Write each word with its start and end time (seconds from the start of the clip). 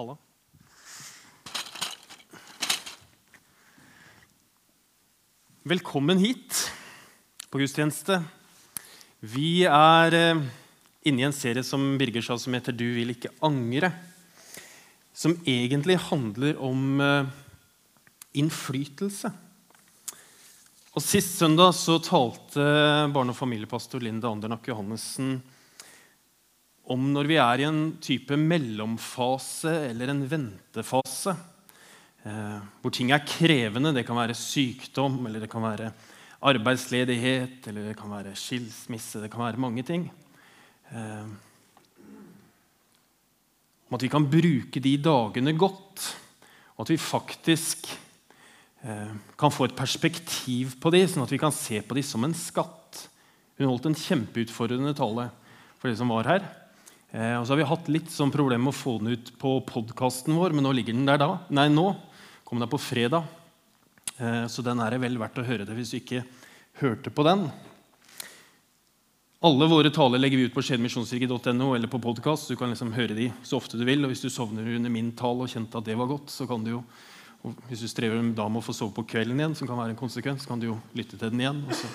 Halla. 0.00 0.16
Velkommen 5.62 6.18
hit 6.18 6.70
på 7.52 7.60
gudstjeneste. 7.60 8.22
Vi 9.20 9.66
er 9.68 10.16
eh, 10.16 10.40
inne 11.04 11.20
i 11.20 11.26
en 11.28 11.36
serie 11.36 11.60
som 11.68 11.84
Birger 12.00 12.24
sa, 12.24 12.38
som 12.40 12.56
heter 12.56 12.72
'Du 12.72 12.86
vil 12.96 13.12
ikke 13.12 13.34
angre'. 13.44 13.92
Som 15.12 15.36
egentlig 15.44 15.98
handler 16.08 16.56
om 16.56 17.00
eh, 17.04 17.28
innflytelse. 18.40 19.28
Og 20.96 21.02
Sist 21.02 21.36
søndag 21.36 21.76
så 21.76 22.00
talte 22.00 22.64
barne- 23.12 23.36
og 23.36 23.36
familiepastor 23.36 24.00
Linda 24.00 24.32
Andernak 24.32 24.64
Johannessen 24.64 25.42
om 26.90 27.10
når 27.14 27.28
vi 27.30 27.38
er 27.38 27.62
i 27.62 27.68
en 27.68 27.82
type 28.02 28.34
mellomfase 28.34 29.72
eller 29.92 30.10
en 30.10 30.24
ventefase, 30.26 31.34
eh, 32.26 32.56
hvor 32.82 32.94
ting 32.94 33.12
er 33.14 33.22
krevende. 33.26 33.94
Det 33.94 34.02
kan 34.08 34.18
være 34.18 34.34
sykdom, 34.34 35.20
eller 35.26 35.44
det 35.44 35.50
kan 35.52 35.62
være 35.62 35.92
arbeidsledighet, 36.50 37.68
eller 37.68 37.90
det 37.90 37.96
kan 38.00 38.10
være 38.10 38.34
skilsmisse. 38.34 39.22
Det 39.22 39.30
kan 39.30 39.44
være 39.44 39.62
mange 39.62 39.84
ting. 39.86 40.08
Eh, 40.90 41.30
om 43.90 43.98
at 43.98 44.02
vi 44.02 44.10
kan 44.10 44.26
bruke 44.30 44.82
de 44.82 44.96
dagene 45.02 45.54
godt, 45.58 46.16
og 46.74 46.86
at 46.86 46.90
vi 46.90 46.96
faktisk 46.98 47.86
eh, 48.82 49.14
kan 49.38 49.54
få 49.54 49.68
et 49.68 49.78
perspektiv 49.78 50.74
på 50.82 50.90
de, 50.90 51.04
sånn 51.06 51.22
at 51.22 51.34
vi 51.34 51.38
kan 51.38 51.54
se 51.54 51.82
på 51.82 51.94
de 51.94 52.02
som 52.02 52.26
en 52.26 52.34
skatt. 52.34 53.06
Hun 53.60 53.68
holdt 53.68 53.90
en 53.90 53.98
kjempeutfordrende 53.98 54.96
tale 54.98 55.28
for 55.78 55.90
de 55.90 55.94
som 55.98 56.10
var 56.10 56.26
her. 56.26 56.50
Eh, 57.10 57.34
og 57.40 57.42
så 57.42 57.54
har 57.54 57.58
vi 57.58 57.66
hatt 57.66 57.90
litt 57.90 58.10
sånn 58.14 58.30
problem 58.30 58.68
med 58.68 58.74
å 58.74 58.78
få 58.78 58.98
den 59.00 59.16
ut 59.16 59.32
på 59.40 59.56
podkasten 59.66 60.36
vår, 60.38 60.54
men 60.54 60.66
nå 60.66 60.74
ligger 60.76 60.94
den 60.94 61.08
der 61.08 61.18
da. 61.18 61.32
Nei, 61.50 61.66
nå 61.72 61.88
kom 62.46 62.62
den 62.62 62.70
på 62.70 62.78
fredag. 62.78 63.26
Eh, 64.20 64.46
så 64.46 64.62
den 64.62 64.78
er 64.82 64.94
det 64.94 65.00
vel 65.02 65.18
verdt 65.18 65.40
å 65.42 65.46
høre 65.46 65.66
det 65.66 65.74
hvis 65.74 65.90
du 65.94 65.98
ikke 65.98 66.22
hørte 66.82 67.10
på 67.10 67.26
den. 67.26 67.48
Alle 69.42 69.66
våre 69.72 69.88
taler 69.88 70.20
legger 70.20 70.36
vi 70.36 70.50
ut 70.50 70.54
på 70.54 70.62
skjedmisjonskirke.no 70.62 71.72
eller 71.72 71.88
på 71.90 72.02
podkast. 72.02 72.50
Du 72.52 72.58
kan 72.60 72.70
liksom 72.70 72.92
høre 72.92 73.16
de 73.16 73.30
så 73.42 73.56
ofte 73.56 73.80
du 73.80 73.86
vil. 73.88 74.04
Og 74.04 74.12
hvis 74.12 74.20
du 74.20 74.28
sovner 74.28 74.68
under 74.76 74.92
min 74.92 75.14
tale 75.16 75.46
og 75.46 75.50
kjente 75.50 75.80
at 75.80 75.88
det 75.88 75.96
var 75.96 76.10
godt, 76.10 76.28
så 76.30 76.46
kan 76.50 76.62
du 76.66 76.76
jo 76.76 76.84
Hvis 77.70 77.80
du 77.80 77.88
strever 77.88 78.20
da 78.36 78.44
med 78.52 78.60
å 78.60 78.64
få 78.66 78.74
sove 78.76 78.92
på 78.92 79.06
kvelden 79.08 79.38
igjen, 79.40 79.54
som 79.56 79.64
kan 79.64 79.78
være 79.80 79.94
en 79.94 79.96
konsekvens, 79.96 80.42
så 80.44 80.50
kan 80.50 80.60
du 80.60 80.66
jo 80.66 80.74
lytte 80.92 81.16
til 81.16 81.30
den 81.32 81.40
igjen. 81.40 81.62
og 81.64 81.72
så 81.72 81.88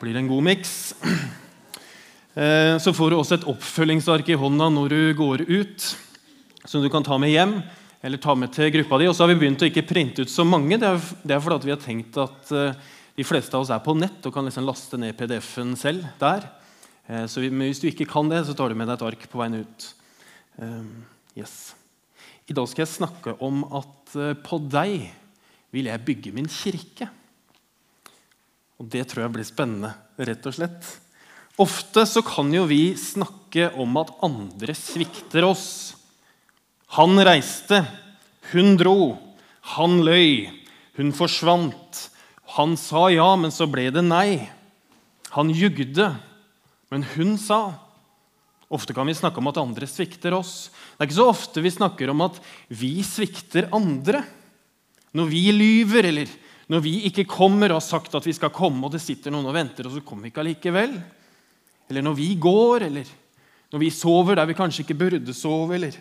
blir 0.00 0.16
det 0.16 0.24
en 0.24 0.32
god 0.32 0.42
miks. 0.42 0.72
Eh, 2.34 2.78
så 2.82 2.90
får 2.90 3.12
du 3.12 3.16
også 3.16 3.36
et 3.38 3.46
oppfølgingsark 3.46 4.28
i 4.32 4.38
hånda 4.38 4.66
når 4.74 4.90
du 4.90 5.00
går 5.14 5.44
ut, 5.46 5.86
som 6.66 6.82
du 6.82 6.90
kan 6.90 7.04
ta 7.06 7.18
med 7.20 7.30
hjem 7.30 7.60
eller 8.04 8.20
ta 8.20 8.34
med 8.36 8.50
til 8.52 8.72
gruppa 8.74 8.98
di. 8.98 9.06
Og 9.08 9.14
så 9.14 9.24
har 9.24 9.30
vi 9.32 9.38
begynt 9.44 9.62
å 9.62 9.68
ikke 9.68 9.86
printe 9.86 10.24
ut 10.26 10.32
så 10.32 10.46
mange. 10.46 10.78
Det 10.80 10.88
er, 10.90 11.44
fordi 11.44 11.68
vi 11.68 11.74
har 11.74 11.82
tenkt 11.82 12.18
at 12.20 12.50
eh, 12.50 12.80
de 13.14 13.26
fleste 13.26 13.54
av 13.54 13.62
oss 13.62 13.70
er 13.70 13.84
på 13.84 13.94
nett 13.94 14.26
og 14.26 14.34
kan 14.34 14.46
liksom 14.48 14.66
laste 14.66 14.98
ned 14.98 15.14
PDF-en 15.18 15.76
selv 15.78 16.08
der. 16.18 16.48
Eh, 17.06 17.28
så 17.30 17.44
hvis 17.44 17.82
du 17.82 17.88
ikke 17.92 18.08
kan 18.10 18.32
det, 18.32 18.42
så 18.48 18.56
tar 18.58 18.72
du 18.72 18.78
med 18.78 18.90
deg 18.90 18.98
et 18.98 19.06
ark 19.12 19.28
på 19.30 19.40
veien 19.40 19.62
ut. 19.62 19.90
Yes. 21.34 21.74
I 22.46 22.54
dag 22.54 22.66
skal 22.70 22.84
jeg 22.84 22.92
snakke 22.92 23.32
om 23.42 23.64
at 23.74 24.12
på 24.44 24.58
deg 24.70 25.08
vil 25.74 25.88
jeg 25.90 26.04
bygge 26.06 26.34
min 26.34 26.50
kirke. 26.50 27.08
Og 28.78 28.86
det 28.90 29.06
tror 29.10 29.24
jeg 29.24 29.34
blir 29.34 29.46
spennende, 29.48 29.90
rett 30.18 30.46
og 30.46 30.54
slett. 30.54 30.92
Ofte 31.60 32.02
så 32.06 32.22
kan 32.26 32.50
jo 32.54 32.64
vi 32.66 32.96
snakke 32.98 33.68
om 33.78 33.94
at 34.00 34.10
andre 34.26 34.74
svikter 34.74 35.46
oss. 35.46 35.94
Han 36.98 37.14
reiste, 37.22 37.84
hun 38.50 38.74
dro, 38.78 39.14
han 39.76 40.00
løy, 40.06 40.50
hun 40.98 41.14
forsvant. 41.14 42.08
Han 42.58 42.74
sa 42.78 43.06
ja, 43.14 43.30
men 43.38 43.54
så 43.54 43.68
ble 43.70 43.86
det 43.94 44.02
nei. 44.02 44.50
Han 45.34 45.50
jugde, 45.54 46.10
men 46.90 47.06
hun 47.14 47.38
sa. 47.38 47.62
Ofte 48.74 48.94
kan 48.94 49.06
vi 49.06 49.14
snakke 49.14 49.38
om 49.38 49.50
at 49.50 49.58
andre 49.62 49.86
svikter 49.86 50.34
oss. 50.34 50.70
Det 50.94 51.04
er 51.04 51.08
ikke 51.08 51.20
så 51.22 51.30
ofte 51.30 51.62
vi 51.62 51.74
snakker 51.74 52.10
om 52.10 52.26
at 52.26 52.40
vi 52.66 52.96
svikter 53.06 53.70
andre. 53.74 54.24
Når 55.14 55.30
vi 55.30 55.42
lyver, 55.54 56.10
eller 56.10 56.30
når 56.70 56.82
vi 56.82 56.94
ikke 57.06 57.26
kommer 57.30 57.70
og 57.70 57.78
har 57.78 57.86
sagt 57.86 58.14
at 58.18 58.26
vi 58.26 58.34
skal 58.34 58.50
komme, 58.54 58.82
og 58.82 58.94
det 58.94 59.02
sitter 59.04 59.30
noen 59.30 59.46
og 59.46 59.54
venter, 59.54 59.86
og 59.86 59.94
så 59.94 60.02
kommer 60.02 60.26
vi 60.26 60.34
ikke 60.34 60.42
allikevel. 60.42 60.96
Eller 61.90 62.04
når 62.04 62.16
vi 62.18 62.30
går, 62.40 62.86
eller 62.88 63.10
når 63.72 63.82
vi 63.82 63.90
sover 63.92 64.38
der 64.38 64.48
vi 64.48 64.56
kanskje 64.56 64.84
ikke 64.84 64.98
burde 64.98 65.36
sove, 65.36 65.76
eller 65.76 65.96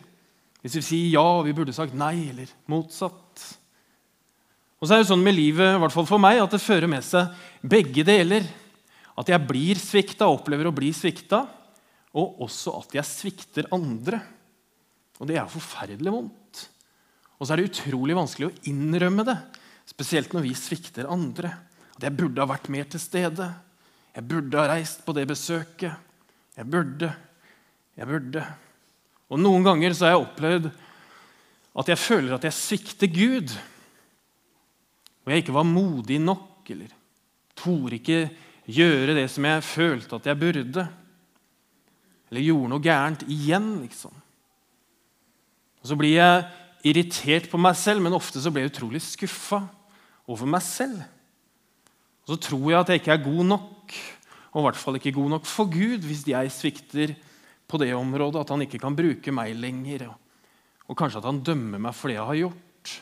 hvis 0.63 0.77
vi 0.79 0.85
sier 0.85 1.15
ja 1.17 1.25
og 1.39 1.47
vi 1.47 1.55
burde 1.55 1.75
sagt 1.75 1.95
nei, 1.97 2.29
eller 2.31 2.51
motsatt. 2.71 3.43
Og 4.79 4.87
så 4.87 4.95
er 4.95 5.03
det 5.03 5.09
sånn 5.09 5.23
med 5.23 5.35
livet, 5.35 5.75
i 5.75 5.81
hvert 5.81 5.95
fall 5.95 6.07
for 6.07 6.21
meg, 6.23 6.39
at 6.43 6.53
det 6.55 6.63
fører 6.63 6.89
med 6.91 7.03
seg 7.07 7.33
begge 7.67 8.05
deler. 8.07 8.45
At 9.19 9.29
jeg 9.29 9.47
blir 9.47 9.79
svikta, 9.79 10.29
opplever 10.31 10.69
å 10.69 10.75
bli 10.75 10.89
svikta, 10.95 11.43
og 12.13 12.43
også 12.45 12.77
at 12.79 12.95
jeg 12.97 13.09
svikter 13.09 13.67
andre. 13.75 14.21
Og 15.19 15.29
det 15.29 15.37
er 15.39 15.51
forferdelig 15.51 16.13
vondt. 16.13 16.63
Og 17.39 17.47
så 17.47 17.53
er 17.53 17.61
det 17.61 17.69
utrolig 17.71 18.15
vanskelig 18.17 18.49
å 18.49 18.55
innrømme 18.71 19.25
det, 19.27 19.37
spesielt 19.89 20.31
når 20.35 20.45
vi 20.45 20.55
svikter 20.57 21.09
andre. 21.11 21.51
At 21.97 22.07
jeg 22.07 22.17
burde 22.17 22.43
ha 22.43 22.49
vært 22.49 22.69
mer 22.73 22.87
til 22.89 23.01
stede. 23.03 23.49
Jeg 24.13 24.27
burde 24.29 24.59
ha 24.59 24.69
reist 24.69 25.01
på 25.05 25.15
det 25.17 25.25
besøket. 25.29 25.93
Jeg 26.57 26.69
burde. 26.69 27.09
Jeg 27.97 28.09
burde. 28.09 28.45
Og 29.33 29.39
Noen 29.41 29.65
ganger 29.65 29.95
så 29.95 30.05
har 30.05 30.15
jeg 30.15 30.25
opplevd 30.27 30.71
at 31.73 31.89
jeg 31.89 31.97
føler 31.97 32.35
at 32.35 32.43
jeg 32.45 32.53
svikter 32.53 33.09
Gud. 33.09 33.53
Og 35.23 35.31
jeg 35.31 35.43
ikke 35.43 35.55
var 35.55 35.65
modig 35.65 36.19
nok, 36.21 36.67
eller 36.69 36.91
torde 37.57 37.97
ikke 37.97 38.27
gjøre 38.69 39.15
det 39.17 39.25
som 39.31 39.47
jeg 39.47 39.65
følte 39.65 40.19
at 40.19 40.27
jeg 40.29 40.39
burde. 40.39 40.85
Eller 42.29 42.45
gjorde 42.45 42.71
noe 42.73 42.83
gærent 42.83 43.25
igjen, 43.29 43.71
liksom. 43.81 44.13
Og 45.81 45.89
Så 45.89 45.97
blir 45.99 46.15
jeg 46.15 46.45
irritert 46.83 47.49
på 47.51 47.59
meg 47.59 47.75
selv, 47.79 48.03
men 48.03 48.15
ofte 48.15 48.39
så 48.39 48.51
blir 48.51 48.67
jeg 48.67 48.73
utrolig 48.75 49.01
skuffa 49.03 49.63
over 50.27 50.47
meg 50.47 50.63
selv. 50.63 51.01
Og 52.23 52.35
så 52.35 52.39
tror 52.47 52.69
jeg 52.69 52.79
at 52.79 52.91
jeg 52.91 53.01
ikke 53.01 53.15
er 53.17 53.25
god 53.25 53.43
nok, 53.49 53.72
og 54.53 54.61
i 54.61 54.65
hvert 54.67 54.79
fall 54.79 54.99
ikke 54.99 55.15
god 55.15 55.31
nok 55.35 55.47
for 55.49 55.71
Gud 55.71 56.05
hvis 56.05 56.27
jeg 56.29 56.51
svikter 56.53 57.15
på 57.69 57.79
det 57.81 57.93
området, 57.97 58.43
at 58.43 58.53
han 58.53 58.61
ikke 58.65 58.81
kan 58.81 58.95
bruke 58.95 59.33
meg 59.33 59.55
lenger. 59.57 60.11
Og 60.85 60.97
kanskje 60.99 61.23
at 61.23 61.27
han 61.29 61.41
dømmer 61.45 61.81
meg 61.81 61.95
for 61.97 62.11
det 62.11 62.19
jeg 62.19 62.29
har 62.29 62.39
gjort. 62.43 62.93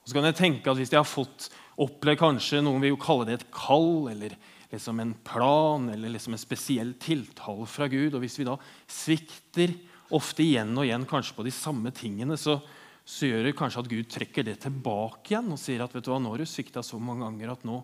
Og 0.00 0.10
så 0.10 0.16
kan 0.16 0.26
jeg 0.28 0.36
tenke 0.36 0.70
at 0.70 0.76
Hvis 0.80 0.92
jeg 0.92 1.00
har 1.00 1.08
fått 1.08 1.48
oppleve 1.80 2.20
kanskje 2.20 2.60
noen 2.64 2.82
vil 2.82 2.92
jo 2.92 3.00
kalle 3.00 3.28
det 3.28 3.38
et 3.38 3.50
kall 3.54 4.10
eller 4.12 4.34
liksom 4.70 5.00
en 5.00 5.14
plan 5.26 5.88
eller 5.90 6.12
liksom 6.12 6.36
en 6.36 6.42
spesiell 6.42 6.92
tiltale 7.00 7.66
fra 7.66 7.88
Gud, 7.90 8.14
og 8.14 8.22
hvis 8.22 8.38
vi 8.38 8.46
da 8.46 8.58
svikter 8.90 9.72
ofte 10.14 10.44
igjen 10.44 10.76
og 10.76 10.84
igjen 10.86 11.06
kanskje 11.08 11.36
på 11.38 11.46
de 11.46 11.54
samme 11.54 11.92
tingene, 11.94 12.36
så, 12.38 12.58
så 13.06 13.30
gjør 13.30 13.48
det 13.48 13.56
kanskje 13.58 13.82
at 13.82 13.90
Gud 13.90 14.10
trekker 14.12 14.46
det 14.46 14.58
tilbake 14.66 15.32
igjen 15.32 15.50
og 15.54 15.60
sier 15.62 15.82
at 15.84 15.94
vet 15.94 16.06
du 16.06 16.12
hva, 16.12 16.20
nå 16.22 16.34
har 16.34 16.42
du 16.42 16.50
svikta 16.50 16.84
så 16.86 17.00
mange 17.02 17.24
ganger 17.26 17.54
at 17.54 17.66
nå, 17.66 17.80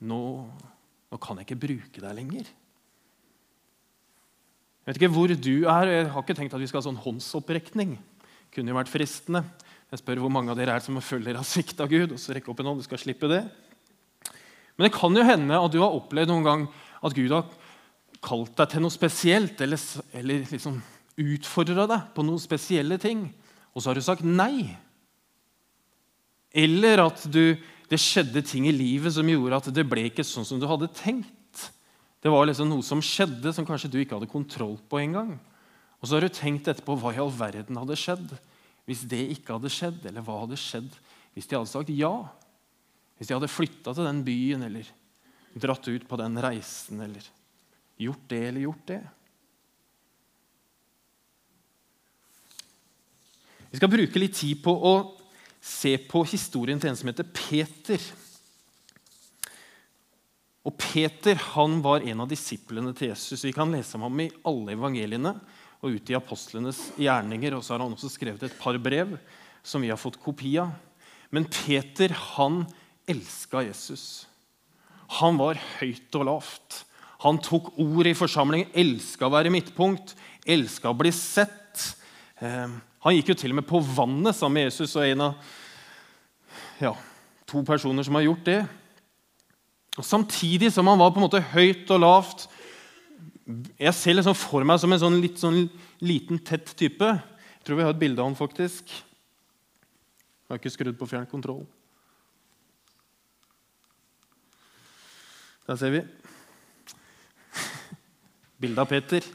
nå, 0.00 0.20
nå, 1.10 1.18
kan 1.20 1.40
jeg 1.40 1.48
ikke 1.48 1.62
bruke 1.66 2.02
deg 2.02 2.16
lenger. 2.16 2.50
Jeg 4.80 4.88
vet 4.88 5.00
ikke 5.00 5.12
hvor 5.14 5.32
du 5.32 5.56
er. 5.70 5.90
Jeg 5.92 6.10
har 6.12 6.24
ikke 6.24 6.36
tenkt 6.38 6.54
at 6.56 6.62
vi 6.62 6.68
skal 6.70 6.80
ha 6.80 6.88
sånn 6.88 7.02
håndsopprekning. 7.02 7.96
Kunne 8.54 8.72
jo 8.72 8.78
vært 8.78 8.92
fristende. 8.92 9.44
Jeg 9.90 10.02
spør 10.02 10.22
hvor 10.24 10.32
mange 10.32 10.52
av 10.52 10.58
dere 10.58 10.76
er 10.78 10.84
som 10.84 10.98
følger 11.02 11.38
av 11.38 11.46
svikt 11.46 11.82
av 11.82 11.90
Gud. 11.90 12.14
og 12.14 12.22
så 12.22 12.34
rekke 12.34 12.50
opp 12.52 12.62
en 12.62 12.70
hånd, 12.72 12.82
du 12.82 12.88
skal 12.88 13.02
slippe 13.02 13.30
det. 13.30 13.42
Men 14.76 14.86
det 14.86 14.94
kan 14.96 15.14
jo 15.14 15.26
hende 15.26 15.58
at 15.58 15.74
du 15.74 15.82
har 15.82 15.94
opplevd 15.96 16.30
noen 16.32 16.46
gang 16.46 16.64
at 17.04 17.16
Gud 17.16 17.34
har 17.34 17.50
kalt 18.24 18.56
deg 18.56 18.72
til 18.72 18.84
noe 18.84 18.94
spesielt, 18.94 19.60
eller, 19.60 19.80
eller 20.16 20.48
liksom 20.48 20.80
utfordra 21.20 21.86
deg 21.90 22.10
på 22.16 22.24
noen 22.24 22.40
spesielle 22.40 22.96
ting 23.00 23.28
og 23.74 23.82
så 23.82 23.90
har 23.90 23.98
du 23.98 24.04
sagt 24.04 24.26
nei. 24.26 24.74
Eller 26.50 27.04
at 27.04 27.22
du, 27.30 27.54
det 27.90 27.98
skjedde 27.98 28.42
ting 28.46 28.68
i 28.70 28.74
livet 28.74 29.12
som 29.16 29.26
gjorde 29.26 29.58
at 29.58 29.68
det 29.74 29.84
ble 29.88 30.06
ikke 30.06 30.24
sånn 30.26 30.46
som 30.46 30.60
du 30.62 30.66
hadde 30.70 30.90
tenkt. 30.94 31.64
Det 32.22 32.30
var 32.30 32.46
liksom 32.46 32.68
noe 32.70 32.84
som 32.86 33.02
skjedde 33.02 33.50
som 33.56 33.66
kanskje 33.66 33.90
du 33.90 33.98
ikke 33.98 34.18
hadde 34.18 34.30
kontroll 34.30 34.76
på 34.90 35.00
engang. 35.02 35.34
Og 35.98 36.06
så 36.06 36.16
har 36.16 36.24
du 36.24 36.32
tenkt 36.32 36.68
etterpå 36.70 36.94
hva 37.00 37.12
i 37.14 37.20
all 37.20 37.32
verden 37.34 37.80
hadde 37.80 37.98
skjedd 37.98 38.30
hvis 38.88 39.02
det 39.10 39.20
ikke 39.34 39.56
hadde 39.56 39.72
skjedd? 39.72 40.00
Eller 40.06 40.24
hva 40.24 40.42
hadde 40.44 40.58
skjedd 40.60 40.90
hvis 41.34 41.50
de 41.50 41.58
hadde 41.58 41.70
sagt 41.72 41.92
ja? 41.94 42.14
Hvis 43.18 43.28
de 43.28 43.36
hadde 43.36 43.50
flytta 43.50 43.94
til 43.96 44.06
den 44.06 44.22
byen 44.26 44.64
eller 44.68 44.88
dratt 45.60 45.88
ut 45.90 46.06
på 46.08 46.18
den 46.20 46.38
reisen 46.40 47.02
eller 47.04 47.26
gjort 48.00 48.28
det 48.30 48.44
eller 48.48 48.64
gjort 48.68 48.84
det? 48.92 49.02
Vi 53.70 53.78
skal 53.78 53.90
bruke 53.92 54.22
litt 54.22 54.38
tid 54.38 54.62
på 54.62 54.72
å 54.74 54.94
se 55.60 55.94
på 56.08 56.24
historien 56.28 56.80
til 56.80 56.90
en 56.90 56.98
som 56.98 57.10
heter 57.10 57.28
Peter. 57.36 58.02
Og 60.64 60.76
Peter 60.80 61.38
han 61.54 61.78
var 61.84 62.04
en 62.04 62.24
av 62.24 62.28
disiplene 62.30 62.92
til 62.96 63.12
Jesus. 63.12 63.44
Vi 63.44 63.54
kan 63.56 63.72
lese 63.72 63.96
om 63.96 64.04
ham 64.08 64.26
i 64.26 64.32
alle 64.44 64.76
evangeliene. 64.76 65.38
og 65.80 65.94
ut 65.96 66.10
i 66.12 66.16
apostlenes 66.16 66.78
gjerninger. 67.00 67.54
Og 67.56 67.64
så 67.64 67.72
har 67.72 67.80
han 67.80 67.94
også 67.94 68.10
skrevet 68.12 68.42
et 68.44 68.58
par 68.60 68.76
brev 68.76 69.14
som 69.64 69.80
vi 69.80 69.88
har 69.88 69.96
fått 69.96 70.20
kopi 70.20 70.58
av. 70.60 70.74
Men 71.32 71.46
Peter 71.48 72.12
han 72.12 72.66
elska 73.08 73.62
Jesus. 73.64 74.26
Han 75.20 75.38
var 75.40 75.56
høyt 75.78 76.14
og 76.20 76.26
lavt. 76.28 76.82
Han 77.24 77.40
tok 77.40 77.72
ord 77.80 78.08
i 78.08 78.16
forsamlingen, 78.16 78.70
elska 78.72 79.26
å 79.28 79.32
være 79.32 79.52
midtpunkt, 79.52 80.14
elska 80.44 80.92
å 80.92 80.96
bli 80.96 81.12
sett. 81.12 81.96
Eh, 82.40 82.76
han 83.00 83.16
gikk 83.16 83.32
jo 83.32 83.38
til 83.40 83.54
og 83.54 83.60
med 83.60 83.68
på 83.68 83.80
vannet 83.80 84.36
sammen 84.36 84.58
med 84.58 84.68
Jesus 84.68 84.92
og 84.98 85.06
en 85.06 85.24
av 85.30 85.52
ja, 86.80 86.92
to 87.48 87.62
personer 87.64 88.04
som 88.04 88.16
har 88.18 88.26
gjort 88.26 88.44
det. 88.48 88.60
Og 89.96 90.06
Samtidig 90.06 90.68
som 90.72 90.88
han 90.88 91.00
var 91.00 91.12
på 91.12 91.20
en 91.20 91.26
måte 91.26 91.42
høyt 91.52 91.90
og 91.90 92.02
lavt 92.04 92.46
Jeg 93.80 93.92
ser 93.96 94.14
liksom 94.14 94.36
for 94.38 94.64
meg 94.68 94.78
som 94.78 94.92
en 94.94 95.00
sånn 95.02 95.18
litt 95.20 95.40
sånn 95.40 95.64
liten, 96.04 96.38
tett 96.38 96.70
type. 96.78 97.08
Jeg 97.08 97.66
tror 97.66 97.80
vi 97.80 97.86
har 97.88 97.96
et 97.96 98.00
bilde 98.00 98.22
av 98.22 98.28
han 98.28 98.38
faktisk. 98.38 98.92
Jeg 98.92 100.52
har 100.52 100.60
ikke 100.60 100.72
skrudd 100.76 101.00
på 101.00 101.08
fjernkontroll. 101.10 101.64
Der 105.66 105.80
ser 105.80 105.96
vi. 105.96 106.04
Bilde 108.62 108.84
av 108.84 108.92
Peter. 108.92 109.26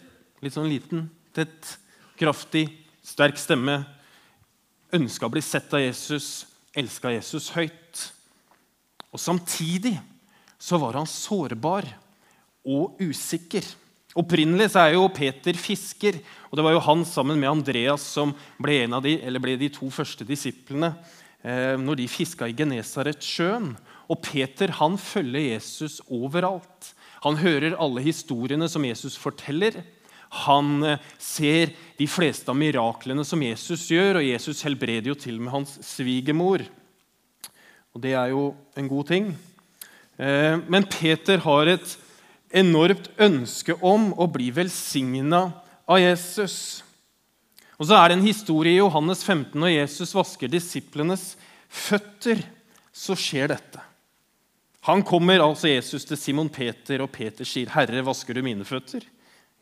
Litt 0.46 0.56
sånn 0.56 0.72
liten, 0.72 1.10
tett, 1.36 1.76
kraftig, 2.20 2.70
sterk 3.06 3.38
stemme. 3.40 3.84
Ønska 4.96 5.28
å 5.28 5.34
bli 5.34 5.44
sett 5.44 5.74
av 5.76 5.84
Jesus, 5.84 6.46
elska 6.76 7.14
Jesus 7.14 7.52
høyt. 7.56 8.06
Og 9.14 9.22
Samtidig 9.22 9.96
så 10.60 10.80
var 10.82 10.98
han 11.00 11.10
sårbar 11.10 11.88
og 12.66 13.00
usikker. 13.00 13.66
Opprinnelig 14.16 14.72
så 14.72 14.86
er 14.86 14.96
jo 14.96 15.10
Peter 15.12 15.58
fisker, 15.60 16.18
og 16.48 16.58
det 16.58 16.64
var 16.66 16.76
jo 16.76 16.84
han 16.86 17.04
sammen 17.08 17.40
med 17.40 17.52
Andreas 17.52 18.06
som 18.16 18.32
ble, 18.62 18.86
en 18.86 18.96
av 18.98 19.04
de, 19.04 19.18
eller 19.20 19.44
ble 19.44 19.58
de 19.60 19.70
to 19.76 19.90
første 19.92 20.24
disiplene 20.28 20.94
eh, 21.44 21.76
når 21.80 22.00
de 22.00 22.08
fiska 22.12 22.48
i 22.48 22.56
Genesaretsjøen. 22.56 23.74
Og 24.08 24.22
Peter 24.24 24.72
han 24.80 24.96
følger 25.02 25.50
Jesus 25.52 26.00
overalt. 26.08 26.94
Han 27.26 27.42
hører 27.42 27.76
alle 27.82 28.04
historiene 28.06 28.70
som 28.72 28.86
Jesus 28.88 29.18
forteller. 29.20 29.82
Han 30.44 30.84
eh, 30.84 31.02
ser 31.22 31.74
de 31.98 32.08
fleste 32.10 32.52
av 32.52 32.58
miraklene 32.60 33.24
som 33.28 33.44
Jesus 33.44 33.88
gjør, 33.92 34.20
og 34.20 34.28
Jesus 34.28 34.64
helbreder 34.68 35.14
jo 35.14 35.18
til 35.20 35.40
og 35.40 35.46
med 35.48 35.56
hans 35.56 35.76
svigermor. 35.86 36.66
Og 37.96 38.04
det 38.04 38.16
er 38.20 38.34
jo 38.34 38.50
en 38.76 38.90
god 38.92 39.12
ting. 39.12 39.30
Eh, 40.18 40.58
men 40.68 40.88
Peter 40.92 41.40
har 41.46 41.72
et 41.72 41.96
enormt 42.56 43.10
ønske 43.20 43.76
om 43.84 44.12
å 44.20 44.28
bli 44.32 44.50
velsigna 44.56 45.48
av 45.88 46.02
Jesus. 46.02 46.84
Og 47.76 47.88
så 47.88 47.98
er 47.98 48.10
det 48.10 48.20
en 48.20 48.28
historie 48.28 48.76
i 48.76 48.82
Johannes 48.82 49.24
15 49.24 49.60
når 49.60 49.76
Jesus 49.78 50.16
vasker 50.16 50.52
disiplenes 50.52 51.34
føtter. 51.68 52.44
Så 52.96 53.16
skjer 53.20 53.52
dette. 53.52 53.82
Han 54.88 55.02
kommer 55.04 55.42
altså 55.44 55.68
Jesus 55.68 56.06
til 56.08 56.20
Simon 56.20 56.48
Peter, 56.54 57.02
og 57.02 57.12
Peter 57.12 57.44
sier, 57.44 57.68
'Herre, 57.68 58.06
vasker 58.06 58.38
du 58.38 58.44
mine 58.46 58.64
føtter?' 58.64 59.04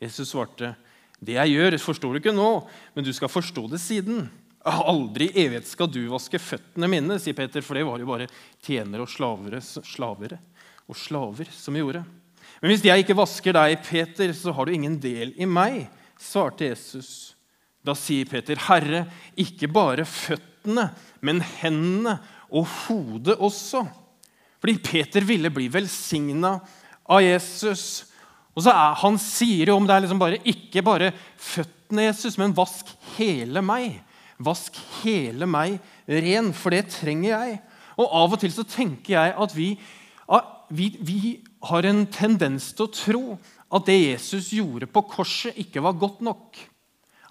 Jesus 0.03 0.31
svarte, 0.33 0.75
'Det 1.23 1.37
jeg 1.39 1.55
gjør, 1.55 1.77
forstår 1.79 2.13
du 2.13 2.19
ikke 2.19 2.35
nå, 2.35 2.67
men 2.95 3.05
du 3.05 3.13
skal 3.13 3.31
forstå 3.31 3.69
det 3.71 3.79
siden.' 3.79 4.29
'Aldri 4.63 5.27
i 5.27 5.43
evighet 5.43 5.67
skal 5.67 5.89
du 5.91 6.07
vaske 6.07 6.39
føttene 6.39 6.87
mine', 6.87 7.19
sier 7.19 7.35
Peter, 7.35 7.61
for 7.61 7.75
det 7.75 7.83
var 7.83 7.99
jo 7.99 8.07
bare 8.07 8.29
tjenere 8.63 9.03
og 9.03 9.11
slavere, 9.11 9.59
slavere 9.59 10.39
og 10.87 10.95
slaver 10.95 11.49
som 11.51 11.75
gjorde. 11.75 12.03
'Men 12.61 12.71
hvis 12.71 12.85
jeg 12.85 13.03
ikke 13.03 13.17
vasker 13.17 13.53
deg, 13.53 13.83
Peter, 13.83 14.31
så 14.31 14.53
har 14.53 14.65
du 14.65 14.71
ingen 14.71 14.99
del 14.99 15.33
i 15.35 15.45
meg', 15.45 15.89
svarte 16.19 16.69
Jesus. 16.69 17.35
Da 17.83 17.93
sier 17.93 18.25
Peter, 18.25 18.55
'Herre, 18.55 19.07
ikke 19.35 19.67
bare 19.67 20.05
føttene, 20.05 20.93
men 21.21 21.41
hendene 21.41 22.19
og 22.49 22.67
hodet 22.87 23.35
også.' 23.37 23.87
Fordi 24.63 24.77
Peter 24.79 25.19
ville 25.27 25.49
bli 25.51 25.67
velsigna 25.67 26.53
av 27.11 27.19
Jesus. 27.19 28.05
Og 28.53 28.65
så 28.65 28.73
er, 28.73 28.97
Han 29.01 29.17
sier 29.21 29.71
jo 29.71 29.77
om 29.79 29.87
det 29.87 29.95
er 29.95 30.05
liksom 30.05 30.21
bare, 30.21 30.41
ikke 30.45 30.83
bare 30.85 31.11
føttene 31.41 32.07
Jesus, 32.09 32.37
men 32.41 32.55
vask 32.57 32.89
hele 33.17 33.63
meg. 33.65 33.99
Vask 34.43 34.77
hele 35.01 35.47
meg 35.49 35.79
ren, 36.09 36.51
for 36.57 36.73
det 36.73 36.87
trenger 36.93 37.31
jeg. 37.31 37.57
Og 37.97 38.09
Av 38.23 38.33
og 38.33 38.41
til 38.41 38.53
så 38.53 38.65
tenker 38.67 39.15
jeg 39.15 39.33
at 39.45 39.55
vi, 39.55 39.73
vi, 40.73 40.87
vi 40.99 41.19
har 41.69 41.87
en 41.87 42.05
tendens 42.11 42.71
til 42.73 42.87
å 42.87 42.93
tro 42.93 43.25
at 43.73 43.87
det 43.89 43.99
Jesus 43.99 44.51
gjorde 44.53 44.89
på 44.89 45.05
korset, 45.09 45.57
ikke 45.57 45.81
var 45.81 45.97
godt 46.01 46.21
nok. 46.25 46.57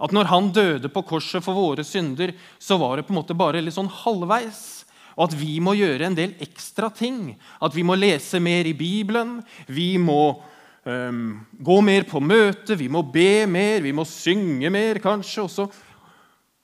At 0.02 0.14
når 0.14 0.30
han 0.30 0.50
døde 0.54 0.90
på 0.90 1.04
korset 1.06 1.44
for 1.44 1.54
våre 1.54 1.84
synder, 1.86 2.32
så 2.58 2.78
var 2.80 2.96
det 2.98 3.06
på 3.06 3.14
en 3.14 3.20
måte 3.20 3.36
bare 3.38 3.60
litt 3.62 3.76
sånn 3.76 3.90
halvveis 4.02 4.82
og 5.16 5.28
at 5.28 5.36
vi 5.36 5.58
må 5.62 5.74
gjøre 5.76 6.08
en 6.08 6.16
del 6.16 6.34
ekstra 6.42 6.88
ting. 6.94 7.34
At 7.62 7.74
vi 7.76 7.84
må 7.86 7.96
lese 7.98 8.40
mer 8.42 8.68
i 8.68 8.76
Bibelen, 8.76 9.40
vi 9.68 9.96
må 10.00 10.40
um, 10.88 11.40
gå 11.58 11.78
mer 11.84 12.06
på 12.08 12.20
møte, 12.22 12.76
vi 12.78 12.88
må 12.92 13.04
be 13.06 13.44
mer, 13.50 13.82
vi 13.84 13.94
må 13.94 14.04
synge 14.08 14.70
mer, 14.72 15.00
kanskje. 15.02 15.44
Også, 15.46 15.66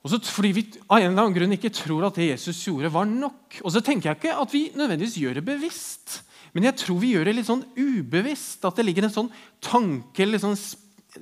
også 0.06 0.20
fordi 0.32 0.52
vi 0.56 0.64
av 0.86 1.00
en 1.00 1.10
eller 1.10 1.24
annen 1.24 1.36
grunn 1.36 1.56
ikke 1.58 1.72
tror 1.74 2.08
at 2.08 2.18
det 2.18 2.30
Jesus 2.32 2.62
gjorde, 2.66 2.92
var 2.94 3.08
nok. 3.10 3.60
Og 3.62 3.74
så 3.74 3.82
tenker 3.84 4.10
jeg 4.10 4.20
ikke 4.20 4.38
at 4.42 4.54
vi 4.54 4.64
nødvendigvis 4.78 5.18
gjør 5.22 5.38
det 5.38 5.46
bevisst, 5.48 6.22
men 6.56 6.64
jeg 6.64 6.78
tror 6.80 7.00
vi 7.02 7.12
gjør 7.12 7.28
det 7.28 7.34
litt 7.36 7.48
sånn 7.48 7.66
ubevisst. 7.76 8.64
At 8.64 8.78
det 8.78 8.86
ligger 8.88 9.06
en 9.06 9.14
sånn 9.14 9.28
tanke, 9.62 10.26
sånn, 10.40 10.56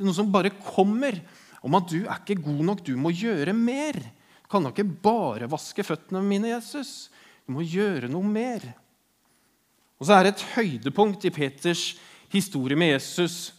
noe 0.01 0.15
som 0.17 0.31
bare 0.33 0.55
kommer, 0.63 1.19
om 1.67 1.75
at 1.77 1.89
du 1.91 2.05
er 2.05 2.21
ikke 2.21 2.39
god 2.45 2.63
nok, 2.69 2.85
du 2.87 2.95
må 3.01 3.11
gjøre 3.11 3.53
mer. 3.57 3.99
Du 3.99 4.51
kan 4.53 4.63
da 4.63 4.71
ikke 4.71 4.87
bare 4.87 5.49
vaske 5.51 5.83
føttene 5.83 6.23
mine, 6.23 6.53
Jesus. 6.53 7.09
Du 7.43 7.57
må 7.57 7.67
gjøre 7.67 8.09
noe 8.11 8.27
mer. 8.27 8.63
Og 9.99 10.07
så 10.07 10.15
er 10.15 10.27
det 10.27 10.37
et 10.37 10.45
høydepunkt 10.55 11.25
i 11.27 11.33
Peters 11.35 11.89
historie 12.33 12.77
med 12.79 12.95
Jesus 12.95 13.53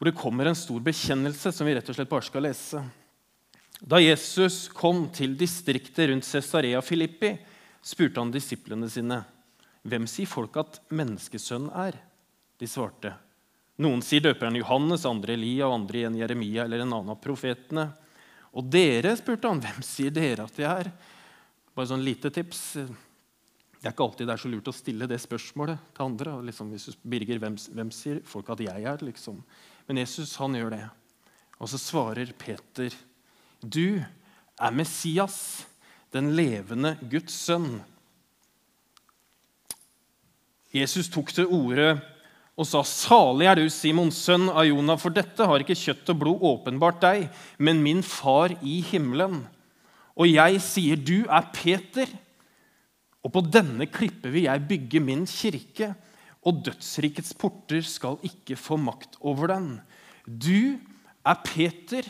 hvor 0.00 0.08
det 0.08 0.16
kommer 0.16 0.48
en 0.48 0.56
stor 0.56 0.80
bekjennelse 0.80 1.50
som 1.52 1.68
vi 1.68 1.74
rett 1.76 1.88
og 1.92 1.96
slett 1.98 2.08
bare 2.08 2.24
skal 2.24 2.46
lese. 2.46 2.80
Da 3.84 3.98
Jesus 4.00 4.70
kom 4.72 5.02
til 5.12 5.34
distriktet 5.36 6.08
rundt 6.08 6.24
Cesarea 6.24 6.80
Filippi, 6.80 7.34
spurte 7.84 8.16
han 8.16 8.32
disiplene 8.32 8.88
sine, 8.88 9.24
'Hvem 9.84 10.06
sier 10.08 10.26
folk 10.26 10.56
at 10.56 10.80
menneskesønnen 10.88 11.68
er?' 11.72 12.00
De 12.58 12.66
svarte, 12.66 13.12
'Noen 13.78 14.00
sier 14.00 14.20
døperen 14.20 14.56
Johannes, 14.56 15.04
andre 15.04 15.32
Elia, 15.36 15.68
og 15.68 15.74
andre 15.74 15.98
igjen 15.98 16.16
Jeremia 16.16 16.64
eller 16.64 16.80
en 16.80 16.92
annen 16.92 17.10
av 17.10 17.20
profetene.' 17.20 17.92
'Og 18.54 18.70
dere', 18.72 19.16
spurte 19.16 19.48
han, 19.48 19.60
'hvem 19.60 19.82
sier 19.84 20.10
dere 20.10 20.44
at 20.44 20.56
de 20.56 20.64
er?' 20.64 20.92
Bare 21.76 21.86
sånn 21.86 22.04
lite 22.04 22.30
tips. 22.32 22.78
Det 23.80 23.88
er 23.88 23.94
ikke 23.94 24.04
alltid 24.04 24.28
det 24.28 24.34
er 24.34 24.40
så 24.42 24.50
lurt 24.52 24.68
å 24.68 24.76
stille 24.76 25.06
det 25.08 25.16
spørsmålet 25.22 25.80
til 25.96 26.04
andre. 26.04 26.34
Liksom, 26.44 26.68
hvis 26.74 26.98
Birger, 27.00 27.38
hvem, 27.40 27.56
hvem, 27.56 27.92
sier 27.96 28.18
folk 28.28 28.50
at 28.52 28.60
jeg 28.60 28.84
er? 28.84 29.04
Liksom. 29.06 29.38
Men 29.88 30.00
Jesus 30.02 30.34
han 30.36 30.58
gjør 30.58 30.74
det. 30.74 30.82
Og 31.60 31.70
så 31.72 31.80
svarer 31.80 32.34
Peter, 32.36 32.92
'Du 33.60 34.04
er 34.60 34.70
Messias, 34.72 35.66
den 36.12 36.36
levende 36.36 36.98
Guds 37.10 37.32
sønn.' 37.32 37.80
Jesus 40.72 41.08
tok 41.08 41.32
til 41.32 41.48
orde 41.48 42.00
og 42.56 42.66
sa, 42.66 42.82
'Salig 42.84 43.48
er 43.48 43.54
du, 43.56 43.68
Simons 43.68 44.16
sønn 44.16 44.48
av 44.48 44.66
Jonah, 44.68 44.98
for 44.98 45.08
dette 45.08 45.40
har 45.40 45.60
ikke 45.60 45.76
kjøtt 45.76 46.12
og 46.12 46.18
blod 46.20 46.44
åpenbart 46.44 47.00
deg, 47.00 47.30
men 47.58 47.82
min 47.82 48.02
far 48.02 48.52
i 48.60 48.80
himmelen.' 48.80 49.46
Og 50.20 50.28
jeg 50.28 50.60
sier, 50.60 50.96
'Du 50.96 51.24
er 51.24 51.48
Peter', 51.54 52.12
og 53.20 53.32
på 53.34 53.42
denne 53.44 53.86
klippe 53.92 54.32
vil 54.32 54.46
jeg 54.46 54.66
bygge 54.68 55.02
min 55.04 55.26
kirke, 55.28 55.92
og 56.40 56.62
dødsrikets 56.64 57.34
porter 57.36 57.84
skal 57.84 58.16
ikke 58.24 58.56
få 58.56 58.78
makt 58.80 59.18
over 59.20 59.52
den. 59.52 59.68
Du 60.24 60.80
er 61.26 61.36
Peter, 61.44 62.06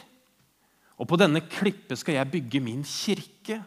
og 1.00 1.08
på 1.10 1.18
denne 1.18 1.42
klippe 1.50 1.96
skal 1.98 2.20
jeg 2.20 2.30
bygge 2.30 2.60
min 2.62 2.84
kirke, 2.86 3.58